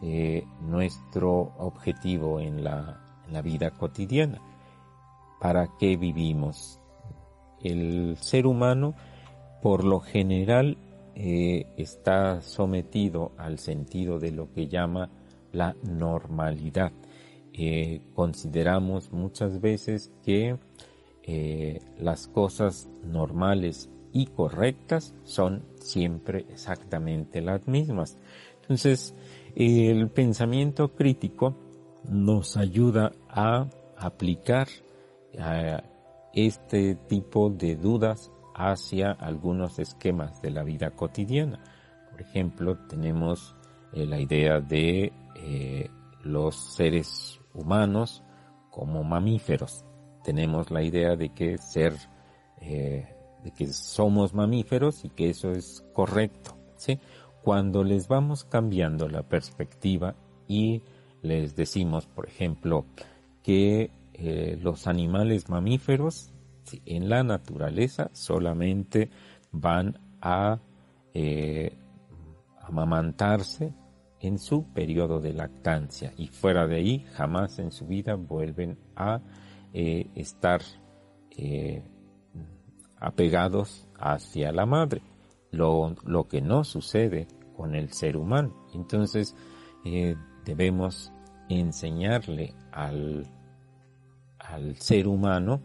eh, 0.00 0.46
nuestro 0.60 1.52
objetivo 1.58 2.40
en 2.40 2.64
la, 2.64 3.02
en 3.26 3.32
la 3.34 3.42
vida 3.42 3.70
cotidiana. 3.72 4.40
¿Para 5.40 5.68
qué 5.78 5.96
vivimos? 5.96 6.81
El 7.64 8.16
ser 8.20 8.46
humano 8.46 8.94
por 9.62 9.84
lo 9.84 10.00
general 10.00 10.76
eh, 11.14 11.66
está 11.76 12.40
sometido 12.40 13.32
al 13.36 13.58
sentido 13.58 14.18
de 14.18 14.32
lo 14.32 14.52
que 14.52 14.66
llama 14.66 15.10
la 15.52 15.76
normalidad. 15.82 16.92
Eh, 17.52 18.00
consideramos 18.14 19.12
muchas 19.12 19.60
veces 19.60 20.10
que 20.24 20.56
eh, 21.22 21.80
las 21.98 22.26
cosas 22.26 22.88
normales 23.04 23.90
y 24.12 24.26
correctas 24.26 25.14
son 25.22 25.62
siempre 25.78 26.46
exactamente 26.50 27.40
las 27.42 27.68
mismas. 27.68 28.16
Entonces, 28.62 29.14
el 29.54 30.08
pensamiento 30.08 30.94
crítico 30.94 31.54
nos 32.08 32.56
ayuda 32.56 33.12
a 33.28 33.68
aplicar 33.96 34.68
este 36.32 36.94
tipo 36.94 37.50
de 37.50 37.76
dudas 37.76 38.30
hacia 38.54 39.12
algunos 39.12 39.78
esquemas 39.78 40.40
de 40.42 40.50
la 40.50 40.62
vida 40.62 40.90
cotidiana. 40.90 41.60
Por 42.10 42.20
ejemplo, 42.20 42.76
tenemos 42.88 43.54
eh, 43.92 44.06
la 44.06 44.20
idea 44.20 44.60
de 44.60 45.12
eh, 45.36 45.90
los 46.22 46.56
seres 46.56 47.40
humanos 47.54 48.22
como 48.70 49.04
mamíferos. 49.04 49.84
Tenemos 50.24 50.70
la 50.70 50.82
idea 50.82 51.16
de 51.16 51.30
que 51.30 51.58
ser, 51.58 51.94
eh, 52.60 53.06
de 53.42 53.50
que 53.50 53.66
somos 53.68 54.34
mamíferos 54.34 55.04
y 55.04 55.10
que 55.10 55.30
eso 55.30 55.50
es 55.52 55.84
correcto. 55.92 56.56
¿sí? 56.76 56.98
Cuando 57.42 57.82
les 57.84 58.08
vamos 58.08 58.44
cambiando 58.44 59.08
la 59.08 59.22
perspectiva 59.22 60.14
y 60.46 60.82
les 61.22 61.56
decimos, 61.56 62.06
por 62.06 62.26
ejemplo, 62.26 62.84
que 63.42 63.90
los 64.14 64.86
animales 64.86 65.48
mamíferos 65.48 66.32
en 66.86 67.08
la 67.08 67.22
naturaleza 67.22 68.10
solamente 68.12 69.10
van 69.50 69.98
a 70.20 70.60
eh, 71.14 71.76
amamantarse 72.60 73.74
en 74.20 74.38
su 74.38 74.72
periodo 74.72 75.20
de 75.20 75.32
lactancia 75.32 76.12
y 76.16 76.28
fuera 76.28 76.66
de 76.66 76.76
ahí 76.76 77.06
jamás 77.12 77.58
en 77.58 77.72
su 77.72 77.86
vida 77.86 78.14
vuelven 78.14 78.78
a 78.94 79.20
eh, 79.72 80.10
estar 80.14 80.62
eh, 81.36 81.82
apegados 82.96 83.88
hacia 83.98 84.52
la 84.52 84.64
madre, 84.64 85.02
lo, 85.50 85.96
lo, 86.04 86.28
que 86.28 86.40
no 86.40 86.62
sucede 86.62 87.26
con 87.56 87.74
el 87.74 87.92
ser 87.92 88.16
humano. 88.16 88.66
Entonces 88.74 89.34
debemos 90.44 91.12
enseñarle 91.48 92.54
al, 92.70 93.26
al 94.52 94.76
ser 94.76 95.08
humano 95.08 95.60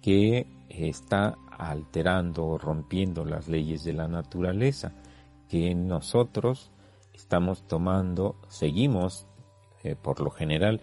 que 0.00 0.46
está 0.68 1.36
alterando 1.50 2.46
o 2.46 2.58
rompiendo 2.58 3.24
las 3.24 3.48
leyes 3.48 3.84
de 3.84 3.92
la 3.92 4.06
naturaleza, 4.06 4.92
que 5.48 5.74
nosotros 5.74 6.70
estamos 7.12 7.66
tomando, 7.66 8.36
seguimos 8.48 9.26
eh, 9.82 9.96
por 9.96 10.20
lo 10.20 10.30
general 10.30 10.80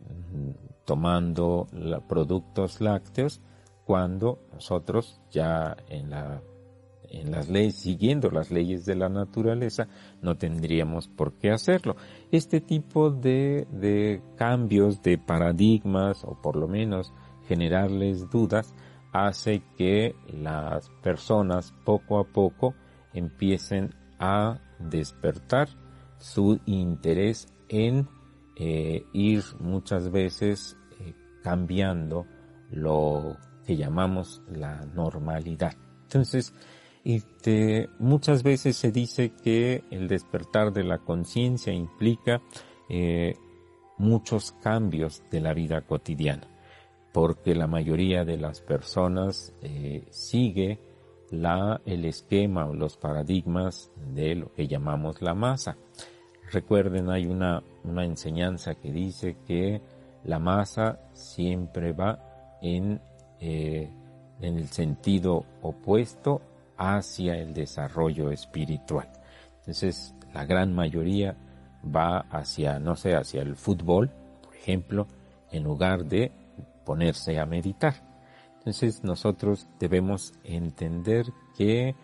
mm, 0.00 0.50
tomando 0.84 1.66
productos 2.08 2.80
lácteos 2.80 3.40
cuando 3.84 4.38
nosotros 4.52 5.20
ya 5.30 5.76
en 5.88 6.10
la 6.10 6.42
en 7.10 7.30
las 7.30 7.48
leyes, 7.48 7.76
siguiendo 7.76 8.30
las 8.30 8.50
leyes 8.50 8.84
de 8.84 8.94
la 8.94 9.08
naturaleza, 9.08 9.88
no 10.22 10.36
tendríamos 10.36 11.08
por 11.08 11.34
qué 11.34 11.50
hacerlo. 11.50 11.96
Este 12.30 12.60
tipo 12.60 13.10
de, 13.10 13.66
de 13.70 14.22
cambios 14.36 15.02
de 15.02 15.18
paradigmas, 15.18 16.24
o 16.24 16.40
por 16.40 16.56
lo 16.56 16.68
menos 16.68 17.12
generarles 17.46 18.28
dudas 18.30 18.74
hace 19.12 19.62
que 19.76 20.14
las 20.28 20.90
personas 21.02 21.74
poco 21.84 22.18
a 22.18 22.24
poco 22.24 22.74
empiecen 23.14 23.94
a 24.18 24.60
despertar 24.78 25.68
su 26.18 26.60
interés 26.66 27.48
en 27.68 28.08
eh, 28.56 29.04
ir 29.12 29.42
muchas 29.60 30.10
veces 30.10 30.76
eh, 31.00 31.14
cambiando 31.42 32.26
lo 32.70 33.36
que 33.64 33.76
llamamos 33.76 34.42
la 34.48 34.84
normalidad. 34.86 35.74
Entonces, 36.02 36.54
muchas 37.98 38.42
veces 38.42 38.76
se 38.76 38.92
dice 38.92 39.32
que 39.42 39.84
el 39.90 40.08
despertar 40.08 40.72
de 40.72 40.84
la 40.84 40.98
conciencia 40.98 41.72
implica 41.72 42.42
eh, 42.88 43.34
muchos 43.96 44.52
cambios 44.62 45.22
de 45.30 45.40
la 45.40 45.54
vida 45.54 45.80
cotidiana 45.82 46.46
porque 47.12 47.54
la 47.54 47.66
mayoría 47.66 48.24
de 48.24 48.36
las 48.36 48.60
personas 48.60 49.52
eh, 49.62 50.06
sigue 50.10 50.78
la, 51.30 51.80
el 51.84 52.04
esquema 52.04 52.66
o 52.66 52.74
los 52.74 52.96
paradigmas 52.96 53.90
de 54.14 54.36
lo 54.36 54.52
que 54.52 54.66
llamamos 54.66 55.20
la 55.20 55.34
masa. 55.34 55.76
Recuerden, 56.52 57.10
hay 57.10 57.26
una, 57.26 57.62
una 57.84 58.04
enseñanza 58.04 58.74
que 58.74 58.92
dice 58.92 59.36
que 59.46 59.82
la 60.24 60.38
masa 60.38 61.00
siempre 61.12 61.92
va 61.92 62.58
en, 62.62 63.00
eh, 63.40 63.90
en 64.40 64.56
el 64.56 64.68
sentido 64.68 65.44
opuesto 65.62 66.40
hacia 66.78 67.36
el 67.36 67.52
desarrollo 67.52 68.30
espiritual. 68.30 69.08
Entonces, 69.58 70.14
la 70.32 70.46
gran 70.46 70.74
mayoría 70.74 71.36
va 71.84 72.20
hacia, 72.30 72.78
no 72.78 72.96
sé, 72.96 73.14
hacia 73.14 73.42
el 73.42 73.56
fútbol, 73.56 74.10
por 74.42 74.54
ejemplo, 74.54 75.06
en 75.50 75.64
lugar 75.64 76.04
de 76.04 76.32
ponerse 76.84 77.38
a 77.38 77.46
meditar. 77.46 77.94
Entonces 78.58 79.02
nosotros 79.04 79.66
debemos 79.78 80.34
entender 80.44 81.26
que 81.56 81.94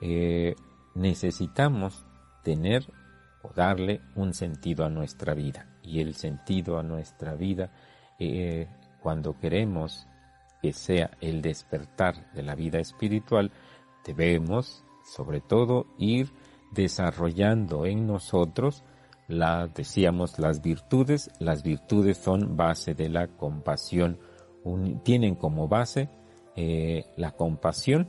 eh, 0.00 0.54
necesitamos 0.94 2.04
tener 2.42 2.86
o 3.42 3.52
darle 3.54 4.00
un 4.14 4.34
sentido 4.34 4.84
a 4.84 4.90
nuestra 4.90 5.34
vida. 5.34 5.66
Y 5.82 6.00
el 6.00 6.14
sentido 6.14 6.78
a 6.78 6.82
nuestra 6.82 7.34
vida, 7.34 7.70
eh, 8.18 8.68
cuando 9.00 9.38
queremos 9.38 10.06
que 10.60 10.72
sea 10.72 11.10
el 11.20 11.42
despertar 11.42 12.32
de 12.32 12.42
la 12.42 12.54
vida 12.54 12.78
espiritual, 12.78 13.50
debemos 14.04 14.84
sobre 15.04 15.40
todo 15.40 15.86
ir 15.98 16.30
desarrollando 16.72 17.86
en 17.86 18.06
nosotros 18.06 18.82
la 19.32 19.68
decíamos 19.68 20.38
las 20.38 20.62
virtudes. 20.62 21.30
Las 21.38 21.62
virtudes 21.62 22.18
son 22.18 22.56
base 22.56 22.94
de 22.94 23.08
la 23.08 23.28
compasión. 23.28 24.18
Tienen 25.04 25.34
como 25.36 25.68
base 25.68 26.10
eh, 26.54 27.06
la 27.16 27.32
compasión. 27.32 28.08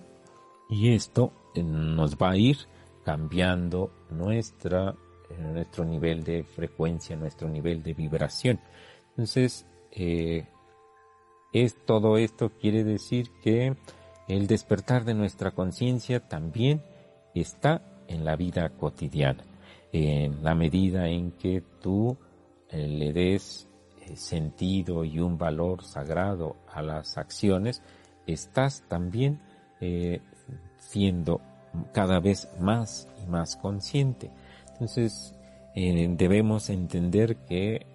Y 0.69 0.93
esto 0.93 1.31
eh, 1.55 1.63
nos 1.63 2.17
va 2.17 2.31
a 2.31 2.37
ir 2.37 2.57
cambiando 3.05 3.91
nuestra, 4.09 4.95
eh, 5.29 5.37
nuestro 5.39 5.85
nivel 5.85 6.23
de 6.23 6.43
frecuencia, 6.43 7.15
nuestro 7.15 7.47
nivel 7.47 7.83
de 7.83 7.93
vibración. 7.93 8.59
Entonces, 9.11 9.65
es 9.95 11.85
todo 11.85 12.17
esto 12.17 12.51
quiere 12.59 12.83
decir 12.83 13.29
que 13.43 13.77
el 14.27 14.47
despertar 14.47 15.03
de 15.05 15.13
nuestra 15.13 15.51
conciencia 15.51 16.19
también 16.19 16.81
está 17.33 17.81
en 18.07 18.25
la 18.25 18.35
vida 18.35 18.69
cotidiana, 18.69 19.43
en 19.91 20.43
la 20.43 20.55
medida 20.55 21.07
en 21.07 21.31
que 21.31 21.63
tú 21.81 22.17
le 22.71 23.13
des 23.13 23.67
eh, 24.05 24.15
sentido 24.15 25.03
y 25.05 25.19
un 25.19 25.37
valor 25.37 25.83
sagrado 25.83 26.57
a 26.71 26.81
las 26.81 27.17
acciones, 27.17 27.81
estás 28.27 28.83
también 28.87 29.39
eh, 29.79 30.21
siendo 30.77 31.41
cada 31.93 32.19
vez 32.19 32.49
más 32.59 33.07
y 33.23 33.29
más 33.29 33.55
consciente. 33.55 34.31
Entonces, 34.71 35.35
eh, 35.75 36.07
debemos 36.17 36.69
entender 36.69 37.37
que 37.45 37.87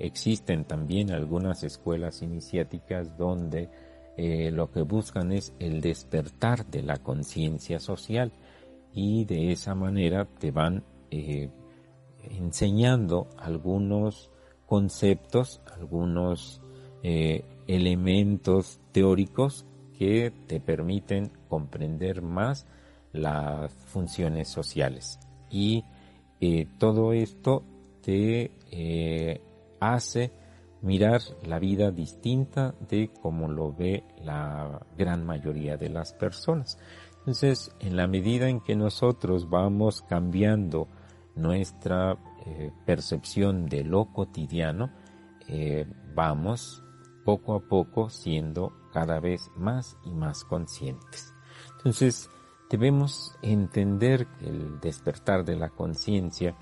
existen 0.00 0.64
también 0.64 1.10
algunas 1.10 1.62
escuelas 1.62 2.22
iniciáticas 2.22 3.18
donde 3.18 3.68
lo 4.18 4.70
que 4.72 4.82
buscan 4.82 5.32
es 5.32 5.54
el 5.60 5.80
despertar 5.80 6.66
de 6.66 6.82
la 6.82 6.96
conciencia 6.96 7.78
social 7.78 8.32
y 8.92 9.24
de 9.24 9.52
esa 9.52 9.74
manera 9.76 10.24
te 10.24 10.50
van 10.50 10.82
enseñando 12.22 13.28
algunos 13.38 14.30
conceptos, 14.66 15.60
algunos 15.74 16.60
eh, 17.02 17.44
elementos 17.66 18.80
teóricos 18.92 19.64
que 19.98 20.32
te 20.46 20.60
permiten 20.60 21.32
comprender 21.48 22.22
más 22.22 22.66
las 23.12 23.72
funciones 23.72 24.48
sociales. 24.48 25.18
Y 25.50 25.84
eh, 26.40 26.66
todo 26.78 27.12
esto 27.12 27.64
te 28.02 28.52
eh, 28.70 29.40
hace 29.80 30.30
mirar 30.82 31.20
la 31.44 31.58
vida 31.58 31.90
distinta 31.90 32.74
de 32.88 33.10
como 33.20 33.48
lo 33.48 33.72
ve 33.72 34.04
la 34.22 34.80
gran 34.96 35.24
mayoría 35.26 35.76
de 35.76 35.88
las 35.88 36.12
personas. 36.12 36.78
Entonces, 37.18 37.74
en 37.80 37.96
la 37.96 38.06
medida 38.06 38.48
en 38.48 38.60
que 38.60 38.76
nosotros 38.76 39.50
vamos 39.50 40.02
cambiando 40.02 40.88
nuestra 41.34 42.16
eh, 42.46 42.72
percepción 42.86 43.66
de 43.66 43.84
lo 43.84 44.06
cotidiano, 44.06 44.90
eh, 45.48 45.86
vamos 46.14 46.82
poco 47.24 47.54
a 47.54 47.60
poco 47.60 48.08
siendo 48.08 48.72
cada 48.92 49.20
vez 49.20 49.50
más 49.56 49.96
y 50.04 50.10
más 50.10 50.44
conscientes. 50.44 51.34
Entonces, 51.76 52.30
debemos 52.70 53.36
entender 53.42 54.26
que 54.38 54.46
el 54.46 54.80
despertar 54.80 55.44
de 55.44 55.56
la 55.56 55.68
conciencia 55.68 56.56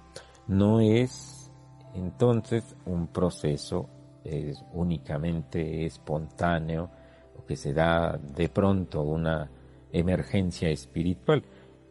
no 0.46 0.80
es 0.80 1.50
entonces 1.94 2.76
un 2.84 3.08
proceso 3.08 3.88
es 4.26 4.64
únicamente 4.72 5.86
espontáneo 5.86 6.90
o 7.38 7.44
que 7.44 7.56
se 7.56 7.72
da 7.72 8.18
de 8.18 8.48
pronto 8.48 9.02
una 9.02 9.50
emergencia 9.92 10.68
espiritual. 10.68 11.42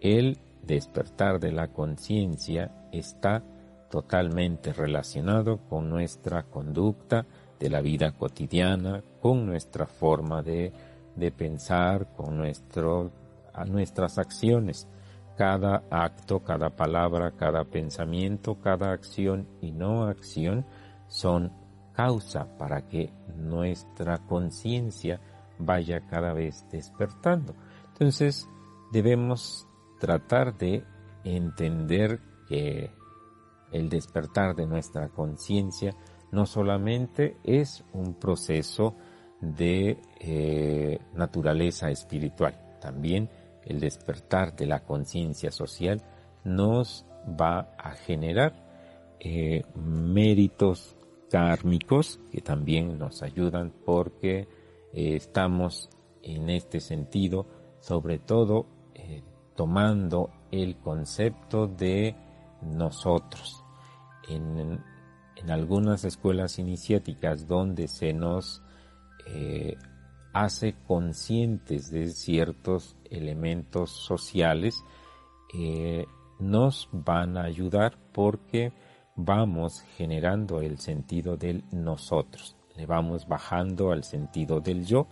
El 0.01 0.37
despertar 0.61 1.39
de 1.39 1.51
la 1.51 1.69
conciencia 1.69 2.71
está 2.91 3.43
totalmente 3.89 4.73
relacionado 4.73 5.59
con 5.69 5.89
nuestra 5.89 6.43
conducta 6.43 7.25
de 7.59 7.69
la 7.69 7.81
vida 7.81 8.11
cotidiana, 8.11 9.03
con 9.21 9.45
nuestra 9.45 9.85
forma 9.85 10.43
de, 10.43 10.73
de 11.15 11.31
pensar, 11.31 12.13
con 12.15 12.37
nuestro, 12.37 13.11
a 13.53 13.65
nuestras 13.65 14.17
acciones. 14.17 14.87
Cada 15.37 15.83
acto, 15.89 16.41
cada 16.43 16.69
palabra, 16.75 17.31
cada 17.31 17.63
pensamiento, 17.65 18.59
cada 18.59 18.91
acción 18.91 19.47
y 19.61 19.71
no 19.71 20.03
acción 20.03 20.65
son 21.07 21.51
causa 21.95 22.57
para 22.57 22.87
que 22.87 23.11
nuestra 23.35 24.19
conciencia 24.19 25.19
vaya 25.57 26.01
cada 26.07 26.33
vez 26.33 26.65
despertando. 26.71 27.55
Entonces 27.93 28.47
debemos 28.91 29.67
tratar 29.99 30.57
de 30.57 30.83
entender 31.23 32.19
que 32.47 32.91
el 33.71 33.89
despertar 33.89 34.55
de 34.55 34.65
nuestra 34.65 35.09
conciencia 35.09 35.95
no 36.31 36.45
solamente 36.45 37.37
es 37.43 37.83
un 37.93 38.15
proceso 38.15 38.95
de 39.41 40.01
eh, 40.19 40.99
naturaleza 41.13 41.89
espiritual, 41.89 42.77
también 42.81 43.29
el 43.63 43.79
despertar 43.79 44.55
de 44.55 44.67
la 44.67 44.81
conciencia 44.83 45.51
social 45.51 46.01
nos 46.43 47.05
va 47.27 47.73
a 47.77 47.91
generar 47.91 48.53
eh, 49.19 49.63
méritos 49.75 50.94
kármicos 51.29 52.19
que 52.31 52.41
también 52.41 52.97
nos 52.97 53.23
ayudan 53.23 53.73
porque 53.85 54.47
eh, 54.93 55.15
estamos 55.15 55.89
en 56.21 56.49
este 56.49 56.79
sentido 56.79 57.45
sobre 57.79 58.19
todo 58.19 58.65
tomando 59.55 60.31
el 60.51 60.77
concepto 60.77 61.67
de 61.67 62.15
nosotros. 62.61 63.63
En, 64.29 64.83
algunas 65.47 66.03
escuelas 66.05 66.57
iniciáticas 66.57 67.47
donde 67.47 67.87
se 67.87 68.13
nos 68.13 68.63
eh, 69.27 69.77
hace 70.33 70.73
conscientes 70.87 71.91
de 71.91 72.07
ciertos 72.07 72.95
elementos 73.11 73.91
sociales, 73.91 74.83
eh, 75.53 76.07
nos 76.39 76.89
van 76.91 77.37
a 77.37 77.43
ayudar 77.43 77.95
porque 78.11 78.73
vamos 79.15 79.81
generando 79.97 80.61
el 80.61 80.79
sentido 80.79 81.37
del 81.37 81.63
nosotros, 81.71 82.55
le 82.75 82.85
vamos 82.85 83.27
bajando 83.27 83.91
al 83.91 84.03
sentido 84.03 84.59
del 84.59 84.85
yo 84.85 85.07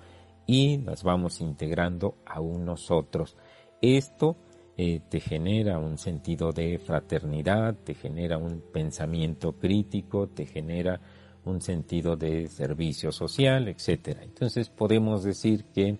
y 0.45 0.77
nos 0.77 1.03
vamos 1.03 1.39
integrando 1.39 2.17
a 2.25 2.41
un 2.41 2.65
nosotros. 2.65 3.37
Esto 3.81 4.35
eh, 4.77 5.01
te 5.09 5.19
genera 5.19 5.79
un 5.79 5.97
sentido 5.97 6.51
de 6.51 6.79
fraternidad, 6.79 7.75
te 7.75 7.93
genera 7.93 8.37
un 8.37 8.61
pensamiento 8.73 9.53
crítico, 9.53 10.27
te 10.27 10.45
genera 10.45 10.99
un 11.45 11.61
sentido 11.61 12.15
de 12.15 12.47
servicio 12.47 13.11
social, 13.11 13.67
etc. 13.67 14.17
Entonces 14.21 14.69
podemos 14.69 15.23
decir 15.23 15.65
que 15.65 15.97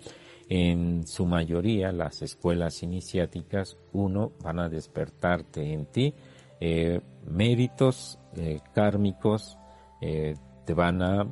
en 0.49 1.07
su 1.07 1.25
mayoría 1.25 1.91
las 1.91 2.21
escuelas 2.21 2.83
iniciáticas, 2.83 3.77
uno, 3.93 4.33
van 4.41 4.59
a 4.59 4.69
despertarte 4.69 5.71
en 5.71 5.85
ti 5.85 6.13
eh, 6.59 7.01
méritos 7.25 8.19
eh, 8.35 8.59
kármicos, 8.73 9.57
te 10.65 10.73
van 10.73 11.01
a 11.01 11.25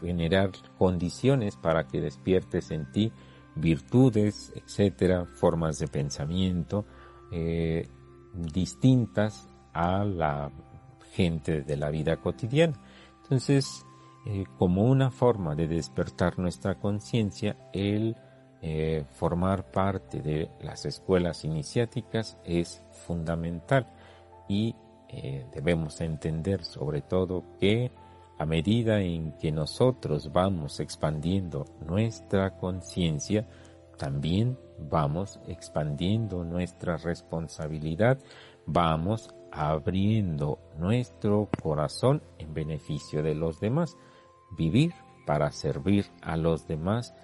generar 0.00 0.50
condiciones 0.78 1.56
para 1.56 1.86
que 1.86 2.00
despiertes 2.00 2.70
en 2.70 2.90
ti 2.90 3.12
virtudes, 3.54 4.52
etcétera, 4.54 5.26
formas 5.26 5.78
de 5.78 5.88
pensamiento 5.88 6.86
eh, 7.30 7.88
distintas 8.34 9.48
a 9.72 10.04
la 10.04 10.50
gente 11.12 11.62
de 11.62 11.76
la 11.76 11.90
vida 11.90 12.16
cotidiana. 12.16 12.80
Entonces, 13.22 13.84
eh, 14.26 14.44
como 14.58 14.84
una 14.84 15.10
forma 15.10 15.54
de 15.54 15.68
despertar 15.68 16.38
nuestra 16.38 16.76
conciencia, 16.76 17.56
el 17.72 18.16
eh, 18.62 19.04
formar 19.10 19.70
parte 19.70 20.20
de 20.20 20.50
las 20.60 20.84
escuelas 20.84 21.44
iniciáticas 21.44 22.36
es 22.44 22.82
fundamental 23.06 23.86
y 24.50 24.74
debemos 25.52 26.00
entender 26.00 26.64
sobre 26.64 27.02
todo 27.02 27.44
que 27.60 27.92
a 28.36 28.44
medida 28.46 29.00
en 29.00 29.32
que 29.38 29.52
nosotros 29.52 30.32
vamos 30.32 30.80
expandiendo 30.80 31.66
nuestra 31.86 32.56
conciencia, 32.56 33.46
también 33.96 34.58
vamos 34.78 35.38
expandiendo 35.46 36.42
nuestra 36.42 36.96
responsabilidad, 36.96 38.18
vamos 38.66 39.32
abriendo 39.52 40.58
nuestro 40.78 41.48
corazón 41.62 42.22
en 42.38 42.52
beneficio 42.52 43.22
de 43.22 43.36
los 43.36 43.60
demás. 43.60 43.96
Vivir 44.56 44.92
para 45.26 45.52
servir 45.52 46.06
a 46.22 46.36
los 46.36 46.66
demás 46.66 47.14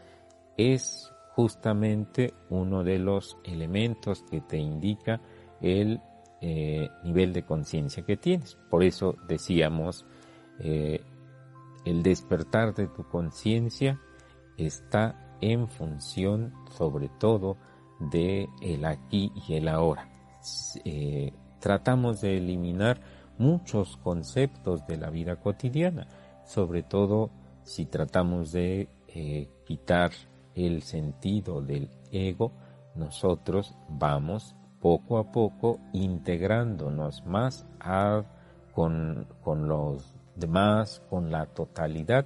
es 0.57 1.12
justamente 1.35 2.35
uno 2.51 2.85
de 2.85 3.01
los 3.01 3.37
elementos 3.43 4.22
que 4.31 4.41
te 4.43 4.59
indica 4.59 5.20
el 5.61 6.01
eh, 6.41 6.91
nivel 7.03 7.32
de 7.32 7.45
conciencia 7.45 8.05
que 8.05 8.16
tienes. 8.16 8.57
Por 8.70 8.82
eso 8.84 9.16
decíamos 9.26 10.05
eh, 10.61 11.01
el 11.84 12.03
despertar 12.03 12.74
de 12.74 12.89
tu 12.89 13.09
conciencia 13.09 14.01
está 14.57 15.37
en 15.41 15.68
función 15.68 16.53
sobre 16.70 17.09
todo 17.09 17.57
de 18.01 18.49
el 18.61 18.84
aquí 18.84 19.32
y 19.49 19.55
el 19.55 19.68
ahora. 19.68 20.09
Eh, 20.84 21.32
tratamos 21.59 22.20
de 22.20 22.37
eliminar 22.37 23.01
muchos 23.39 23.97
conceptos 23.97 24.87
de 24.87 24.99
la 24.99 25.11
vida 25.11 25.37
cotidiana, 25.37 26.07
sobre 26.45 26.82
todo 26.82 27.30
si 27.64 27.87
tratamos 27.87 28.53
de 28.53 28.89
quitar 29.64 30.12
el 30.55 30.82
sentido 30.82 31.62
del 31.62 31.89
ego, 32.12 32.53
nosotros 32.95 33.74
vamos 33.89 34.55
poco 34.87 35.18
a 35.18 35.32
poco 35.32 35.80
integrándonos 35.93 37.26
más 37.26 37.66
con, 38.72 39.26
con 39.43 39.66
los 39.66 40.14
demás, 40.37 41.03
con 41.11 41.32
la 41.32 41.47
totalidad 41.47 42.24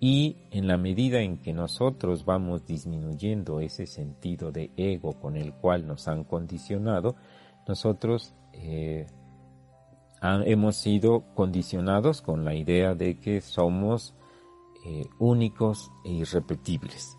y 0.00 0.36
en 0.50 0.68
la 0.68 0.76
medida 0.76 1.20
en 1.22 1.38
que 1.38 1.54
nosotros 1.54 2.26
vamos 2.26 2.66
disminuyendo 2.66 3.58
ese 3.60 3.86
sentido 3.86 4.52
de 4.52 4.70
ego 4.76 5.18
con 5.18 5.34
el 5.38 5.54
cual 5.54 5.86
nos 5.86 6.06
han 6.06 6.24
condicionado, 6.24 7.16
nosotros 7.66 8.34
eh, 8.52 9.06
hemos 10.20 10.76
sido 10.76 11.24
condicionados 11.34 12.20
con 12.20 12.44
la 12.44 12.54
idea 12.54 12.94
de 12.94 13.18
que 13.18 13.40
somos 13.40 14.14
eh, 14.84 15.06
únicos 15.18 15.90
e 16.04 16.10
irrepetibles. 16.10 17.16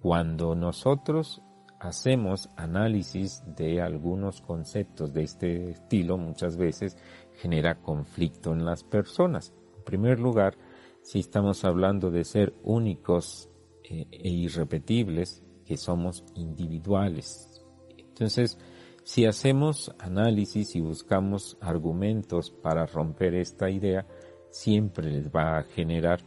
Cuando 0.00 0.54
nosotros 0.54 1.42
hacemos 1.84 2.48
análisis 2.56 3.42
de 3.56 3.82
algunos 3.82 4.40
conceptos 4.40 5.12
de 5.12 5.22
este 5.22 5.70
estilo, 5.70 6.16
muchas 6.16 6.56
veces 6.56 6.96
genera 7.34 7.74
conflicto 7.74 8.52
en 8.52 8.64
las 8.64 8.82
personas. 8.82 9.52
En 9.76 9.84
primer 9.84 10.18
lugar, 10.18 10.56
si 11.02 11.18
estamos 11.18 11.62
hablando 11.64 12.10
de 12.10 12.24
ser 12.24 12.54
únicos 12.62 13.50
eh, 13.82 14.06
e 14.10 14.30
irrepetibles, 14.30 15.42
que 15.66 15.76
somos 15.76 16.24
individuales. 16.34 17.62
Entonces, 17.98 18.58
si 19.02 19.26
hacemos 19.26 19.94
análisis 19.98 20.76
y 20.76 20.80
buscamos 20.80 21.58
argumentos 21.60 22.50
para 22.50 22.86
romper 22.86 23.34
esta 23.34 23.68
idea, 23.68 24.06
siempre 24.50 25.10
les 25.10 25.30
va 25.30 25.58
a 25.58 25.62
generar 25.64 26.20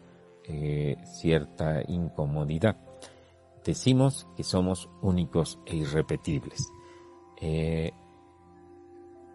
eh, 0.43 0.97
cierta 1.03 1.81
incomodidad. 1.87 2.86
Decimos 3.67 4.29
que 4.37 4.45
somos 4.45 4.89
únicos 5.01 5.59
e 5.65 5.75
irrepetibles. 5.75 6.71
Eh, 7.35 7.91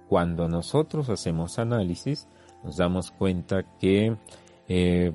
cuando 0.08 0.48
nosotros 0.48 1.10
hacemos 1.10 1.58
análisis, 1.58 2.26
nos 2.64 2.78
damos 2.78 3.10
cuenta 3.10 3.76
que 3.76 4.16
eh, 4.68 5.12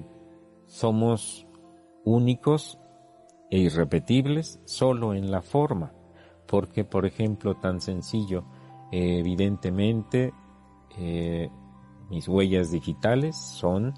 somos 0.67 1.47
únicos 2.05 2.77
e 3.49 3.57
irrepetibles 3.57 4.59
solo 4.65 5.15
en 5.15 5.31
la 5.31 5.41
forma, 5.41 5.93
porque 6.45 6.85
por 6.85 7.07
ejemplo 7.07 7.55
tan 7.55 7.81
sencillo, 7.81 8.45
evidentemente 8.91 10.31
eh, 10.95 11.49
mis 12.11 12.27
huellas 12.27 12.69
digitales 12.69 13.35
son 13.35 13.95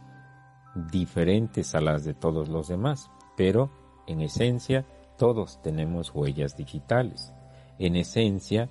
diferentes 0.93 1.75
a 1.75 1.81
las 1.81 2.05
de 2.05 2.13
todos 2.13 2.47
los 2.47 2.69
demás, 2.69 3.11
pero 3.35 3.69
en 4.07 4.21
esencia 4.21 4.85
todos 5.19 5.61
tenemos 5.61 6.15
huellas 6.15 6.57
digitales. 6.57 7.31
En 7.77 7.95
esencia 7.95 8.69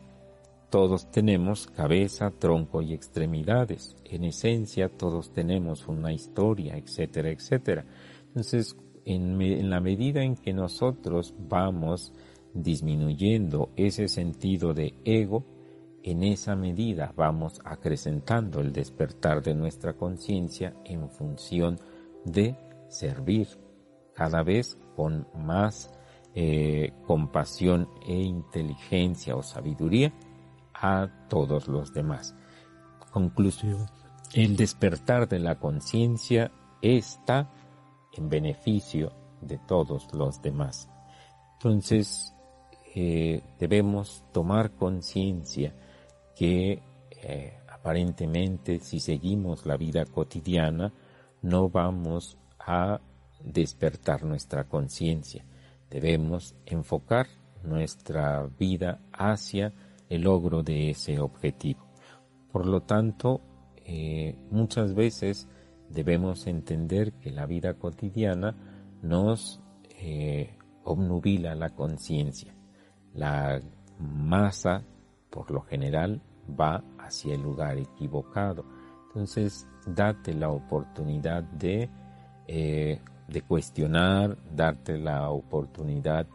todos 0.70 1.10
tenemos 1.10 1.66
cabeza, 1.66 2.30
tronco 2.30 2.82
y 2.82 2.92
extremidades. 2.92 3.96
En 4.04 4.24
esencia, 4.24 4.90
todos 4.90 5.32
tenemos 5.32 5.88
una 5.88 6.12
historia, 6.12 6.76
etcétera, 6.76 7.30
etcétera. 7.30 7.86
Entonces, 8.26 8.76
en, 9.06 9.70
la 9.70 9.80
medida 9.80 10.22
en 10.22 10.36
que 10.36 10.52
nosotros 10.52 11.34
vamos 11.38 12.12
disminuyendo 12.52 13.70
ese 13.76 14.08
sentido 14.08 14.74
de 14.74 14.94
ego, 15.06 15.46
en 16.02 16.22
esa 16.22 16.54
medida 16.54 17.14
vamos 17.16 17.60
acrecentando 17.64 18.60
el 18.60 18.72
despertar 18.72 19.42
de 19.42 19.54
nuestra 19.54 19.94
conciencia 19.94 20.74
en 20.84 21.08
función 21.08 21.78
de 22.26 22.56
servir 22.88 23.48
cada 24.14 24.42
vez 24.42 24.76
con 24.96 25.26
más 25.34 25.97
eh, 26.34 26.92
compasión 27.06 27.88
e 28.06 28.14
inteligencia 28.14 29.36
o 29.36 29.42
sabiduría 29.42 30.12
a 30.74 31.08
todos 31.28 31.68
los 31.68 31.92
demás. 31.92 32.34
Conclusión. 33.10 33.86
El 34.32 34.56
despertar 34.56 35.28
de 35.28 35.38
la 35.38 35.58
conciencia 35.58 36.52
está 36.82 37.50
en 38.12 38.28
beneficio 38.28 39.12
de 39.40 39.58
todos 39.58 40.12
los 40.12 40.42
demás. 40.42 40.88
Entonces, 41.54 42.34
eh, 42.94 43.42
debemos 43.58 44.24
tomar 44.32 44.72
conciencia 44.72 45.74
que 46.36 46.82
eh, 47.22 47.58
aparentemente 47.68 48.80
si 48.80 49.00
seguimos 49.00 49.66
la 49.66 49.76
vida 49.76 50.04
cotidiana 50.04 50.92
no 51.42 51.68
vamos 51.68 52.38
a 52.58 53.00
despertar 53.40 54.24
nuestra 54.24 54.64
conciencia. 54.64 55.44
Debemos 55.90 56.54
enfocar 56.66 57.26
nuestra 57.62 58.46
vida 58.58 59.00
hacia 59.12 59.72
el 60.08 60.22
logro 60.22 60.62
de 60.62 60.90
ese 60.90 61.18
objetivo. 61.20 61.86
Por 62.52 62.66
lo 62.66 62.82
tanto, 62.82 63.40
eh, 63.84 64.36
muchas 64.50 64.94
veces 64.94 65.48
debemos 65.88 66.46
entender 66.46 67.12
que 67.14 67.30
la 67.30 67.46
vida 67.46 67.74
cotidiana 67.74 68.54
nos 69.02 69.60
eh, 70.00 70.56
obnubila 70.84 71.54
la 71.54 71.70
conciencia. 71.70 72.54
La 73.14 73.60
masa, 73.98 74.84
por 75.30 75.50
lo 75.50 75.62
general, 75.62 76.22
va 76.58 76.84
hacia 76.98 77.34
el 77.34 77.42
lugar 77.42 77.78
equivocado. 77.78 78.64
Entonces, 79.08 79.66
date 79.86 80.34
la 80.34 80.50
oportunidad 80.50 81.42
de, 81.42 81.90
eh, 82.46 83.00
de 83.28 83.42
cuestionar, 83.42 84.36
darte 84.54 84.98
la 84.98 85.30
oportunidad 85.30 86.26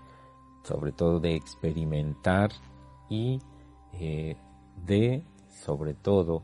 sobre 0.64 0.94
todo 0.94 1.20
de 1.20 1.36
experimentar 1.36 2.52
y 3.10 3.39
eh, 4.00 4.38
de, 4.86 5.24
sobre 5.50 5.94
todo, 5.94 6.44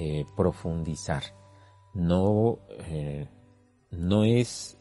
eh, 0.00 0.24
profundizar. 0.36 1.22
No, 1.94 2.58
no 3.92 4.24
es 4.24 4.76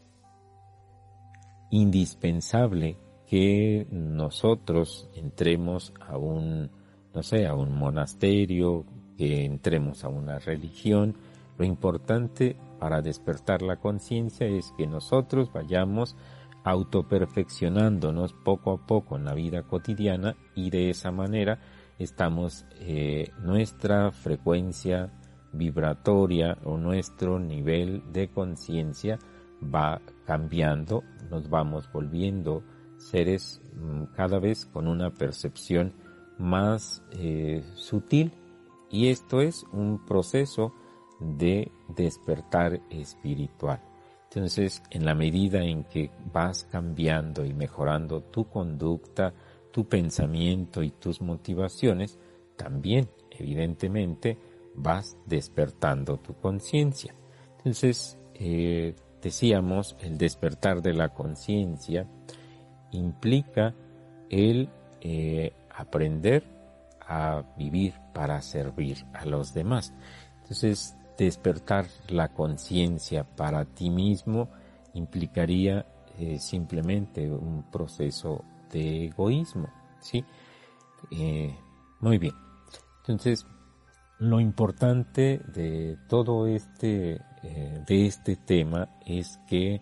indispensable 1.69 2.97
que 3.27 3.85
nosotros 3.91 5.07
entremos 5.13 5.93
a 5.99 6.17
un 6.17 6.71
no 7.13 7.21
sé, 7.21 7.45
a 7.45 7.53
un 7.53 7.77
monasterio, 7.77 8.85
que 9.17 9.45
entremos 9.45 10.03
a 10.03 10.09
una 10.09 10.39
religión. 10.39 11.15
Lo 11.57 11.65
importante 11.65 12.57
para 12.83 13.01
despertar 13.01 13.61
la 13.61 13.77
conciencia 13.77 14.45
es 14.45 14.73
que 14.75 14.85
nosotros 14.85 15.53
vayamos 15.53 16.17
autoperfeccionándonos 16.65 18.33
poco 18.33 18.73
a 18.73 18.85
poco 18.85 19.15
en 19.15 19.23
la 19.23 19.33
vida 19.33 19.63
cotidiana 19.63 20.35
y 20.53 20.69
de 20.69 20.89
esa 20.89 21.09
manera 21.09 21.61
estamos 21.97 22.65
eh, 22.81 23.31
nuestra 23.39 24.11
frecuencia 24.11 25.13
vibratoria 25.53 26.57
o 26.65 26.75
nuestro 26.75 27.39
nivel 27.39 28.03
de 28.11 28.27
conciencia 28.27 29.17
va 29.63 30.01
cambiando, 30.25 31.05
nos 31.29 31.49
vamos 31.49 31.89
volviendo 31.89 32.63
seres 32.97 33.61
mm, 33.77 34.13
cada 34.13 34.39
vez 34.39 34.65
con 34.65 34.89
una 34.89 35.09
percepción 35.09 35.93
más 36.37 37.01
eh, 37.13 37.63
sutil. 37.75 38.33
Y 38.91 39.07
esto 39.07 39.39
es 39.39 39.63
un 39.71 40.05
proceso 40.05 40.73
de 41.23 41.71
despertar 41.87 42.81
espiritual. 42.89 43.81
Entonces, 44.25 44.81
en 44.89 45.05
la 45.05 45.13
medida 45.13 45.63
en 45.63 45.83
que 45.83 46.09
vas 46.31 46.63
cambiando 46.71 47.45
y 47.45 47.53
mejorando 47.53 48.21
tu 48.21 48.49
conducta, 48.49 49.33
tu 49.71 49.87
pensamiento 49.87 50.81
y 50.81 50.91
tus 50.91 51.21
motivaciones, 51.21 52.17
también, 52.55 53.09
evidentemente, 53.31 54.37
vas 54.75 55.17
despertando 55.25 56.17
tu 56.17 56.33
conciencia. 56.35 57.13
Entonces, 57.57 58.17
eh, 58.33 58.95
decíamos, 59.21 59.95
el 59.99 60.17
despertar 60.17 60.81
de 60.81 60.93
la 60.93 61.09
conciencia 61.09 62.07
implica 62.91 63.75
el 64.29 64.69
eh, 65.01 65.53
aprender 65.69 66.43
a 66.99 67.43
vivir 67.57 67.93
para 68.13 68.41
servir 68.41 69.05
a 69.13 69.25
los 69.25 69.53
demás. 69.53 69.93
Entonces, 70.41 70.95
despertar 71.17 71.87
la 72.07 72.29
conciencia 72.29 73.23
para 73.23 73.65
ti 73.65 73.89
mismo 73.89 74.49
implicaría 74.93 75.85
eh, 76.19 76.39
simplemente 76.39 77.29
un 77.29 77.63
proceso 77.71 78.43
de 78.71 79.05
egoísmo, 79.05 79.67
¿sí? 79.99 80.23
Eh, 81.11 81.55
muy 81.99 82.17
bien. 82.17 82.35
Entonces, 82.99 83.45
lo 84.19 84.39
importante 84.39 85.41
de 85.53 85.97
todo 86.07 86.47
este, 86.47 87.19
eh, 87.43 87.83
de 87.87 88.05
este 88.05 88.35
tema 88.35 88.89
es 89.05 89.39
que 89.47 89.81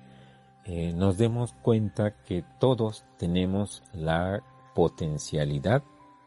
nos 0.95 1.17
demos 1.17 1.53
cuenta 1.53 2.21
que 2.23 2.45
todos 2.59 3.03
tenemos 3.17 3.81
la 3.93 4.43
potencialidad 4.75 5.83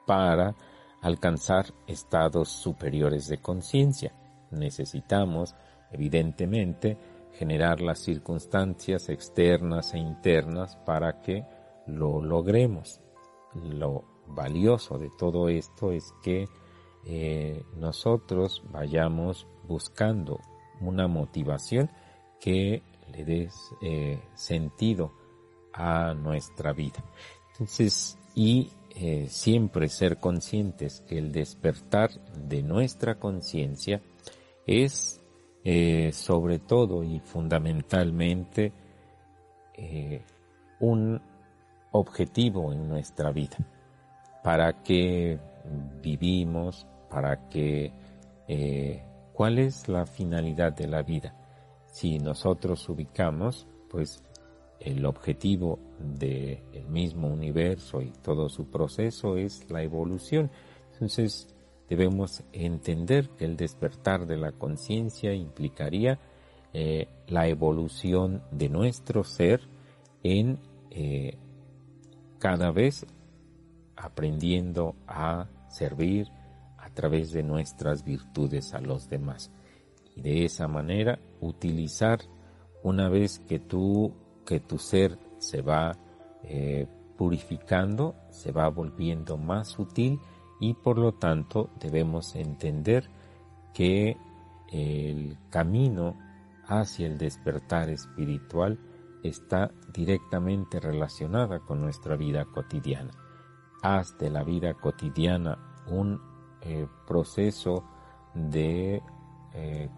para 0.06 0.56
alcanzar 1.00 1.66
estados 1.86 2.48
superiores 2.48 3.28
de 3.28 3.38
conciencia. 3.38 4.12
Necesitamos, 4.54 5.54
evidentemente, 5.92 6.96
generar 7.32 7.80
las 7.80 7.98
circunstancias 7.98 9.08
externas 9.08 9.94
e 9.94 9.98
internas 9.98 10.76
para 10.76 11.20
que 11.20 11.44
lo 11.86 12.22
logremos. 12.22 13.00
Lo 13.54 14.04
valioso 14.26 14.98
de 14.98 15.10
todo 15.18 15.48
esto 15.48 15.92
es 15.92 16.12
que 16.22 16.46
eh, 17.06 17.62
nosotros 17.76 18.62
vayamos 18.70 19.46
buscando 19.66 20.40
una 20.80 21.06
motivación 21.08 21.90
que 22.40 22.82
le 23.12 23.24
dé 23.24 23.48
eh, 23.82 24.20
sentido 24.34 25.12
a 25.72 26.14
nuestra 26.14 26.72
vida. 26.72 27.04
Entonces, 27.52 28.18
y 28.34 28.70
eh, 28.96 29.26
siempre 29.28 29.88
ser 29.88 30.18
conscientes 30.18 31.00
que 31.00 31.18
el 31.18 31.32
despertar 31.32 32.10
de 32.34 32.62
nuestra 32.62 33.18
conciencia 33.18 34.00
es 34.66 35.20
eh, 35.64 36.10
sobre 36.12 36.58
todo 36.58 37.02
y 37.02 37.20
fundamentalmente 37.20 38.72
eh, 39.74 40.22
un 40.80 41.20
objetivo 41.92 42.72
en 42.72 42.88
nuestra 42.88 43.30
vida. 43.30 43.56
¿Para 44.42 44.82
qué 44.82 45.38
vivimos? 46.02 46.86
¿Para 47.08 47.48
qué? 47.48 47.92
¿Cuál 49.32 49.58
es 49.58 49.88
la 49.88 50.04
finalidad 50.04 50.74
de 50.74 50.86
la 50.86 51.02
vida? 51.02 51.34
Si 51.86 52.18
nosotros 52.18 52.86
ubicamos, 52.88 53.66
pues 53.88 54.22
el 54.80 55.06
objetivo 55.06 55.78
del 55.98 56.86
mismo 56.88 57.28
universo 57.28 58.02
y 58.02 58.10
todo 58.10 58.48
su 58.48 58.70
proceso 58.70 59.36
es 59.36 59.70
la 59.70 59.82
evolución. 59.82 60.50
Entonces 60.92 61.53
debemos 61.88 62.42
entender 62.52 63.30
que 63.30 63.44
el 63.44 63.56
despertar 63.56 64.26
de 64.26 64.36
la 64.36 64.52
conciencia 64.52 65.34
implicaría 65.34 66.18
eh, 66.72 67.08
la 67.28 67.46
evolución 67.46 68.42
de 68.50 68.68
nuestro 68.68 69.24
ser 69.24 69.60
en 70.22 70.58
eh, 70.90 71.36
cada 72.38 72.70
vez 72.70 73.06
aprendiendo 73.96 74.96
a 75.06 75.48
servir 75.68 76.28
a 76.78 76.90
través 76.90 77.32
de 77.32 77.42
nuestras 77.42 78.04
virtudes 78.04 78.74
a 78.74 78.80
los 78.80 79.08
demás. 79.08 79.50
Y 80.16 80.22
de 80.22 80.44
esa 80.44 80.68
manera 80.68 81.18
utilizar 81.40 82.20
una 82.82 83.08
vez 83.08 83.38
que 83.40 83.58
tú 83.58 84.12
que 84.44 84.60
tu 84.60 84.78
ser 84.78 85.18
se 85.38 85.62
va 85.62 85.96
eh, 86.42 86.86
purificando, 87.16 88.14
se 88.30 88.52
va 88.52 88.68
volviendo 88.68 89.36
más 89.36 89.68
sutil 89.68 90.20
y 90.60 90.74
por 90.74 90.98
lo 90.98 91.12
tanto 91.12 91.70
debemos 91.80 92.34
entender 92.36 93.08
que 93.72 94.16
el 94.72 95.36
camino 95.50 96.16
hacia 96.66 97.06
el 97.06 97.18
despertar 97.18 97.90
espiritual 97.90 98.78
está 99.22 99.70
directamente 99.92 100.80
relacionada 100.80 101.60
con 101.60 101.80
nuestra 101.80 102.16
vida 102.16 102.44
cotidiana. 102.44 103.12
Haz 103.82 104.16
de 104.18 104.30
la 104.30 104.42
vida 104.42 104.74
cotidiana 104.74 105.58
un 105.88 106.20
eh, 106.62 106.86
proceso 107.06 107.84
de, 108.34 109.02
eh, 109.52 109.88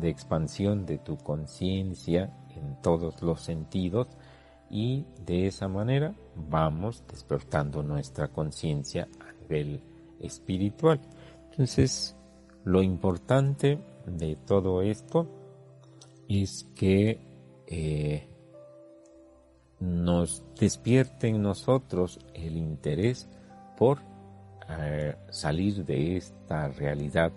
de 0.00 0.08
expansión 0.08 0.86
de 0.86 0.98
tu 0.98 1.16
conciencia 1.16 2.36
en 2.50 2.80
todos 2.82 3.22
los 3.22 3.40
sentidos 3.40 4.08
y 4.68 5.06
de 5.24 5.46
esa 5.46 5.68
manera 5.68 6.14
vamos 6.36 7.04
despertando 7.08 7.82
nuestra 7.82 8.28
conciencia 8.28 9.08
a 9.20 9.32
nivel 9.32 9.82
espiritual. 10.20 11.00
Entonces, 11.50 12.16
lo 12.64 12.82
importante 12.82 13.78
de 14.06 14.36
todo 14.36 14.82
esto 14.82 15.26
es 16.28 16.66
que 16.74 17.18
eh, 17.66 18.28
nos 19.80 20.44
despierte 20.58 21.28
en 21.28 21.42
nosotros 21.42 22.18
el 22.34 22.56
interés 22.56 23.28
por 23.76 23.98
eh, 24.68 25.16
salir 25.30 25.84
de 25.84 26.16
esta 26.16 26.68
realidad 26.68 27.32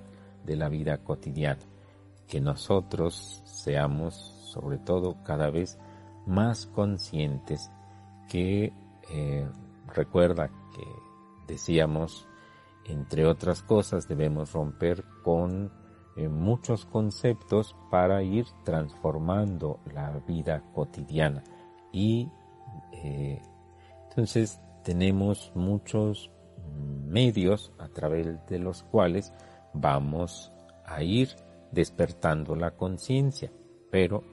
de 0.46 0.56
la 0.56 0.70
vida 0.70 0.98
cotidiana, 0.98 1.62
que 2.28 2.42
nosotros 2.42 3.42
seamos 3.46 4.14
sobre 4.54 4.78
todo 4.78 5.24
cada 5.24 5.50
vez 5.50 5.80
más 6.28 6.68
conscientes 6.68 7.72
que 8.30 8.74
eh, 9.10 9.48
recuerda 9.88 10.48
que 10.48 11.54
decíamos 11.54 12.28
entre 12.86 13.26
otras 13.26 13.64
cosas 13.64 14.08
debemos 14.08 14.54
romper 14.54 15.04
con 15.24 15.72
eh, 16.16 16.28
muchos 16.28 16.86
conceptos 16.86 17.76
para 17.90 18.22
ir 18.24 18.46
transformando 18.64 19.80
la 19.94 20.12
vida 20.28 20.64
cotidiana 20.74 21.44
y 21.92 22.30
eh, 22.92 23.42
entonces 24.10 24.60
tenemos 24.84 25.52
muchos 25.56 26.30
medios 27.08 27.72
a 27.78 27.88
través 27.88 28.46
de 28.48 28.60
los 28.60 28.84
cuales 28.84 29.34
vamos 29.74 30.52
a 30.86 31.02
ir 31.04 31.30
despertando 31.72 32.56
la 32.56 32.72
conciencia, 32.72 33.52
pero 33.90 34.24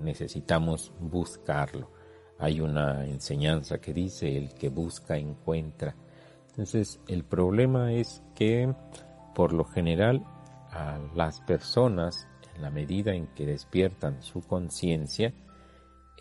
necesitamos 0.00 0.92
buscarlo. 1.00 1.90
Hay 2.38 2.60
una 2.60 3.06
enseñanza 3.06 3.78
que 3.78 3.92
dice 3.92 4.36
el 4.36 4.54
que 4.54 4.68
busca 4.68 5.16
encuentra. 5.16 5.94
Entonces 6.52 7.00
el 7.08 7.24
problema 7.24 7.94
es 7.94 8.22
que 8.34 8.74
por 9.34 9.54
lo 9.54 9.64
general 9.64 10.22
a 10.70 10.98
las 11.14 11.40
personas 11.40 12.28
en 12.54 12.60
la 12.60 12.70
medida 12.70 13.14
en 13.14 13.26
que 13.28 13.46
despiertan 13.46 14.22
su 14.22 14.42
conciencia 14.42 15.32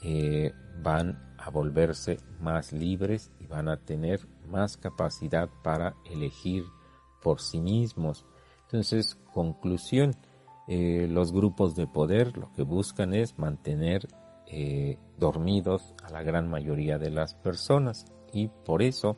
eh, 0.02 0.54
van 0.82 1.36
a 1.38 1.50
volverse 1.50 2.18
más 2.40 2.72
libres 2.72 3.30
y 3.42 3.48
van 3.48 3.68
a 3.68 3.76
tener 3.76 4.26
más 4.48 4.78
capacidad 4.78 5.50
para 5.64 5.96
elegir 6.10 6.64
por 7.22 7.42
sí 7.42 7.60
mismos. 7.60 8.26
Entonces, 8.64 9.18
conclusión, 9.34 10.16
eh, 10.68 11.08
los 11.10 11.34
grupos 11.34 11.76
de 11.76 11.88
poder 11.88 12.38
lo 12.38 12.54
que 12.54 12.64
buscan 12.64 13.14
es 13.14 13.38
mantener 13.38 14.08
eh, 14.48 14.98
dormidos 15.20 15.94
a 16.04 16.10
la 16.10 16.24
gran 16.24 16.50
mayoría 16.50 16.98
de 16.98 17.10
las 17.10 17.36
personas 17.36 18.06
y 18.32 18.48
por 18.48 18.82
eso 18.82 19.18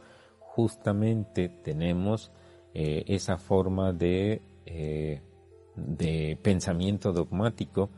justamente 0.55 1.49
tenemos 1.49 2.31
eh, 2.73 3.03
esa 3.07 3.37
forma 3.37 3.93
de, 3.93 4.41
de 5.75 6.37
pensamiento 6.41 7.11
dogmático 7.11 7.89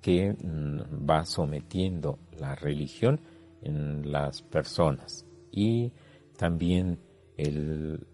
que 0.00 0.32
mm, 0.32 1.08
va 1.08 1.24
sometiendo 1.24 2.18
la 2.38 2.54
religión 2.54 3.20
en 3.62 4.10
las 4.10 4.42
personas 4.42 5.26
y 5.50 5.92
también 6.36 6.98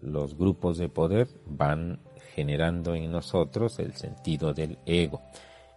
los 0.01 0.37
grupos 0.37 0.77
de 0.77 0.89
poder 0.89 1.27
van 1.45 1.99
generando 2.35 2.95
en 2.95 3.11
nosotros 3.11 3.79
el 3.79 3.93
sentido 3.93 4.53
del 4.53 4.77
ego, 4.85 5.21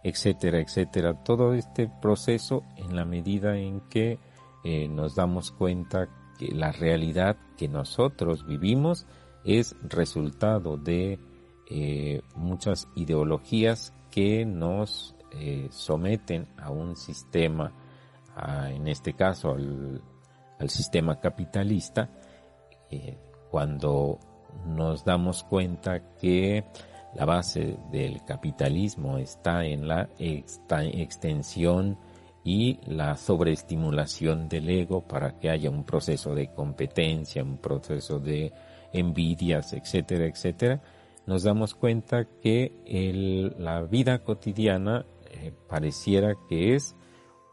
etcétera, 0.03 0.59
etcétera. 0.59 1.23
Todo 1.23 1.53
este 1.53 1.89
proceso 2.01 2.63
en 2.77 2.95
la 2.95 3.05
medida 3.05 3.57
en 3.57 3.81
que 3.89 4.19
eh, 4.63 4.87
nos 4.87 5.15
damos 5.15 5.51
cuenta 5.51 6.07
que 6.37 6.53
la 6.53 6.71
realidad 6.71 7.37
que 7.57 7.67
nosotros 7.67 8.45
vivimos 8.45 9.05
es 9.43 9.75
resultado 9.83 10.77
de 10.77 11.19
eh, 11.69 12.21
muchas 12.35 12.87
ideologías 12.95 13.93
que 14.11 14.45
nos 14.45 15.15
eh, 15.31 15.67
someten 15.71 16.47
a 16.57 16.69
un 16.69 16.95
sistema, 16.95 17.73
en 18.69 18.87
este 18.87 19.13
caso 19.13 19.51
al, 19.51 20.01
sistema 20.67 21.19
capitalista, 21.19 22.09
eh, 22.89 23.17
cuando 23.51 24.19
nos 24.65 25.03
damos 25.03 25.43
cuenta 25.43 26.15
que 26.15 26.63
la 27.15 27.25
base 27.25 27.77
del 27.91 28.23
capitalismo 28.23 29.17
está 29.17 29.65
en 29.65 29.87
la 29.87 30.09
extensión 30.17 31.97
y 32.43 32.79
la 32.85 33.15
sobreestimulación 33.15 34.49
del 34.49 34.69
ego 34.69 35.01
para 35.07 35.39
que 35.39 35.49
haya 35.49 35.69
un 35.69 35.85
proceso 35.85 36.35
de 36.35 36.53
competencia, 36.53 37.43
un 37.43 37.57
proceso 37.57 38.19
de 38.19 38.51
envidias, 38.91 39.73
etcétera, 39.73 40.25
etcétera, 40.25 40.81
nos 41.25 41.43
damos 41.43 41.73
cuenta 41.73 42.25
que 42.41 43.53
la 43.57 43.81
vida 43.83 44.19
cotidiana 44.19 45.05
eh, 45.31 45.53
pareciera 45.67 46.35
que 46.49 46.75
es 46.75 46.95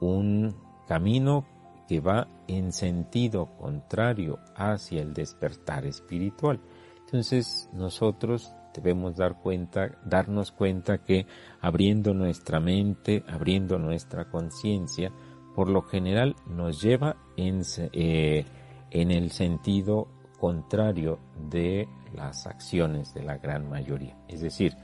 un 0.00 0.56
camino 0.88 1.46
que 1.88 2.00
va 2.00 2.28
en 2.48 2.72
sentido 2.72 3.56
contrario 3.56 4.38
hacia 4.56 5.02
el 5.02 5.14
despertar 5.14 5.86
espiritual. 5.86 6.60
Entonces 7.04 7.68
nosotros 7.72 8.54
debemos 8.74 9.16
dar 9.16 9.40
cuenta, 9.40 9.98
darnos 10.04 10.52
cuenta 10.52 10.98
que 10.98 11.26
abriendo 11.60 12.14
nuestra 12.14 12.60
mente, 12.60 13.24
abriendo 13.28 13.78
nuestra 13.78 14.30
conciencia, 14.30 15.12
por 15.54 15.68
lo 15.68 15.82
general 15.82 16.36
nos 16.46 16.80
lleva 16.80 17.16
en, 17.36 17.62
eh, 17.92 18.44
en 18.90 19.10
el 19.10 19.30
sentido 19.30 20.08
contrario 20.38 21.18
de 21.50 21.88
las 22.14 22.46
acciones 22.46 23.12
de 23.14 23.22
la 23.22 23.38
gran 23.38 23.68
mayoría. 23.68 24.16
Es 24.28 24.40
decir, 24.40 24.76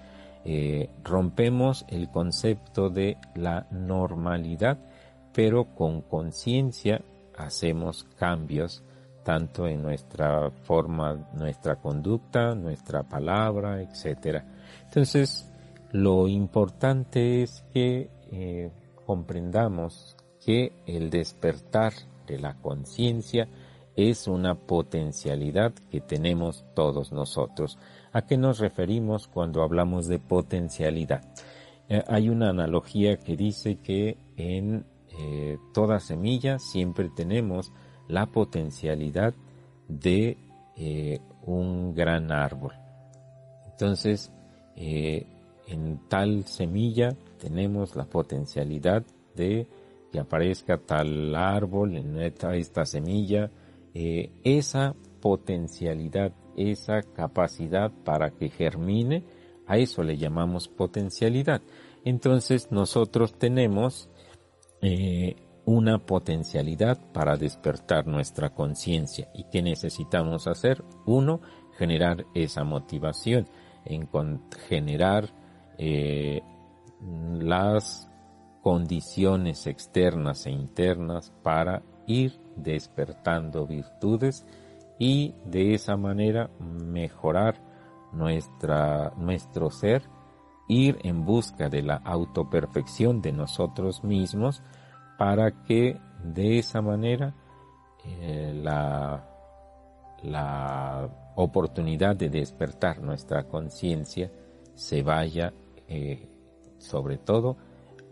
eh, 0.44 0.90
rompemos 1.02 1.84
el 1.88 2.10
concepto 2.10 2.90
de 2.90 3.16
la 3.34 3.66
normalidad 3.70 4.78
pero 5.36 5.66
con 5.74 6.00
conciencia 6.00 7.02
hacemos 7.36 8.04
cambios 8.18 8.82
tanto 9.26 9.66
en 9.66 9.82
nuestra 9.82 10.52
forma, 10.62 11.28
nuestra 11.34 11.74
conducta, 11.74 12.54
nuestra 12.54 13.02
palabra, 13.02 13.82
etc. 13.82 14.40
Entonces, 14.84 15.52
lo 15.90 16.28
importante 16.28 17.42
es 17.42 17.64
que 17.74 18.08
eh, 18.30 18.70
comprendamos 19.04 20.16
que 20.44 20.74
el 20.86 21.10
despertar 21.10 21.92
de 22.28 22.38
la 22.38 22.54
conciencia 22.54 23.48
es 23.96 24.28
una 24.28 24.54
potencialidad 24.54 25.72
que 25.90 26.00
tenemos 26.00 26.64
todos 26.76 27.10
nosotros. 27.10 27.78
¿A 28.12 28.22
qué 28.26 28.36
nos 28.36 28.60
referimos 28.60 29.26
cuando 29.26 29.64
hablamos 29.64 30.06
de 30.06 30.20
potencialidad? 30.20 31.24
Eh, 31.88 32.04
hay 32.06 32.28
una 32.28 32.50
analogía 32.50 33.16
que 33.16 33.36
dice 33.36 33.78
que 33.78 34.18
en 34.36 34.86
eh, 35.18 35.58
toda 35.74 35.98
semilla 35.98 36.60
siempre 36.60 37.10
tenemos 37.10 37.72
la 38.08 38.26
potencialidad 38.26 39.34
de 39.88 40.36
eh, 40.76 41.20
un 41.44 41.94
gran 41.94 42.32
árbol. 42.32 42.72
Entonces, 43.70 44.32
eh, 44.76 45.26
en 45.66 46.00
tal 46.08 46.44
semilla 46.46 47.14
tenemos 47.38 47.96
la 47.96 48.04
potencialidad 48.04 49.04
de 49.34 49.66
que 50.12 50.18
aparezca 50.18 50.78
tal 50.78 51.34
árbol 51.34 51.96
en 51.96 52.20
esta, 52.20 52.54
esta 52.54 52.84
semilla. 52.84 53.50
esa 53.94 54.94
potencialidad, 55.20 56.32
esa 56.56 57.02
capacidad 57.02 57.90
para 58.04 58.30
que 58.30 58.50
germine, 58.50 59.24
a 59.66 59.78
eso 59.78 60.02
le 60.02 60.16
llamamos 60.16 60.68
potencialidad. 60.68 61.62
Entonces 62.04 62.70
nosotros 62.70 63.34
tenemos 63.34 64.08
eh, 64.80 65.34
una 65.66 65.98
potencialidad 65.98 66.98
para 67.12 67.36
despertar 67.36 68.06
nuestra 68.06 68.50
conciencia. 68.50 69.28
¿Y 69.34 69.44
qué 69.44 69.62
necesitamos 69.62 70.46
hacer? 70.46 70.82
Uno, 71.04 71.40
generar 71.76 72.24
esa 72.34 72.64
motivación, 72.64 73.48
en 73.84 74.08
generar 74.68 75.28
eh, 75.76 76.40
las 77.38 78.08
condiciones 78.62 79.66
externas 79.66 80.46
e 80.46 80.50
internas 80.50 81.32
para 81.42 81.82
ir 82.06 82.40
despertando 82.56 83.66
virtudes 83.66 84.46
y 84.98 85.34
de 85.44 85.74
esa 85.74 85.96
manera 85.96 86.48
mejorar 86.60 87.60
nuestra, 88.12 89.12
nuestro 89.16 89.70
ser 89.70 90.02
ir 90.68 90.98
en 91.02 91.24
busca 91.24 91.68
de 91.68 91.82
la 91.82 91.96
autoperfección 91.96 93.20
de 93.20 93.32
nosotros 93.32 94.02
mismos 94.02 94.62
para 95.18 95.64
que 95.64 95.98
de 96.22 96.58
esa 96.58 96.80
manera 96.80 97.34
eh, 98.04 98.52
la, 98.62 99.24
la 100.22 101.08
oportunidad 101.36 102.16
de 102.16 102.28
despertar 102.28 103.00
nuestra 103.00 103.44
conciencia 103.44 104.30
se 104.74 105.02
vaya 105.02 105.52
eh, 105.88 106.28
sobre 106.78 107.18
todo 107.18 107.56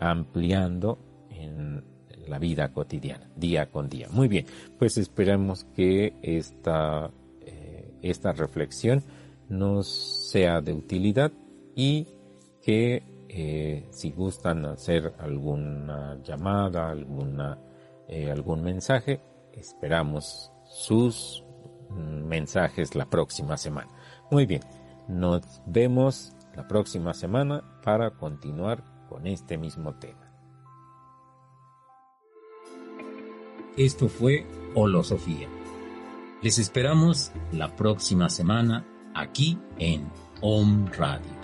ampliando 0.01 0.99
en 1.31 1.85
la 2.27 2.39
vida 2.39 2.73
cotidiana, 2.73 3.29
día 3.37 3.71
con 3.71 3.89
día. 3.89 4.09
Muy 4.11 4.29
bien, 4.29 4.47
pues 4.79 4.97
esperamos 4.97 5.65
que 5.77 6.15
esta, 6.23 7.11
eh, 7.43 7.95
esta 8.03 8.33
reflexión 8.33 9.03
nos 9.49 9.89
sea 9.89 10.61
de 10.61 10.73
utilidad 10.73 11.33
y 11.75 12.09
que 12.63 13.03
eh, 13.37 13.89
si 13.91 14.13
gustan 14.13 14.65
hacer 14.65 15.13
alguna 15.19 16.21
llamada, 16.23 16.89
alguna, 16.89 17.59
eh, 18.07 18.31
algún 18.31 18.63
mensaje, 18.63 19.21
esperamos 19.53 20.53
sus 20.65 21.45
mensajes 21.91 22.95
la 22.95 23.07
próxima 23.07 23.57
semana. 23.57 23.91
Muy 24.31 24.47
bien, 24.47 24.63
nos 25.09 25.61
vemos 25.67 26.33
la 26.55 26.69
próxima 26.69 27.13
semana 27.13 27.81
para 27.83 28.13
continuar 28.13 28.85
con 29.09 29.27
este 29.27 29.59
mismo 29.59 29.95
tema. 29.95 30.33
Esto 33.77 34.09
fue 34.09 34.47
Holosofía. 34.77 35.49
Les 36.41 36.61
esperamos 36.61 37.33
la 37.51 37.75
próxima 37.75 38.29
semana 38.29 38.87
aquí 39.13 39.59
en 39.79 40.09
Om 40.41 40.87
Radio. 40.97 41.44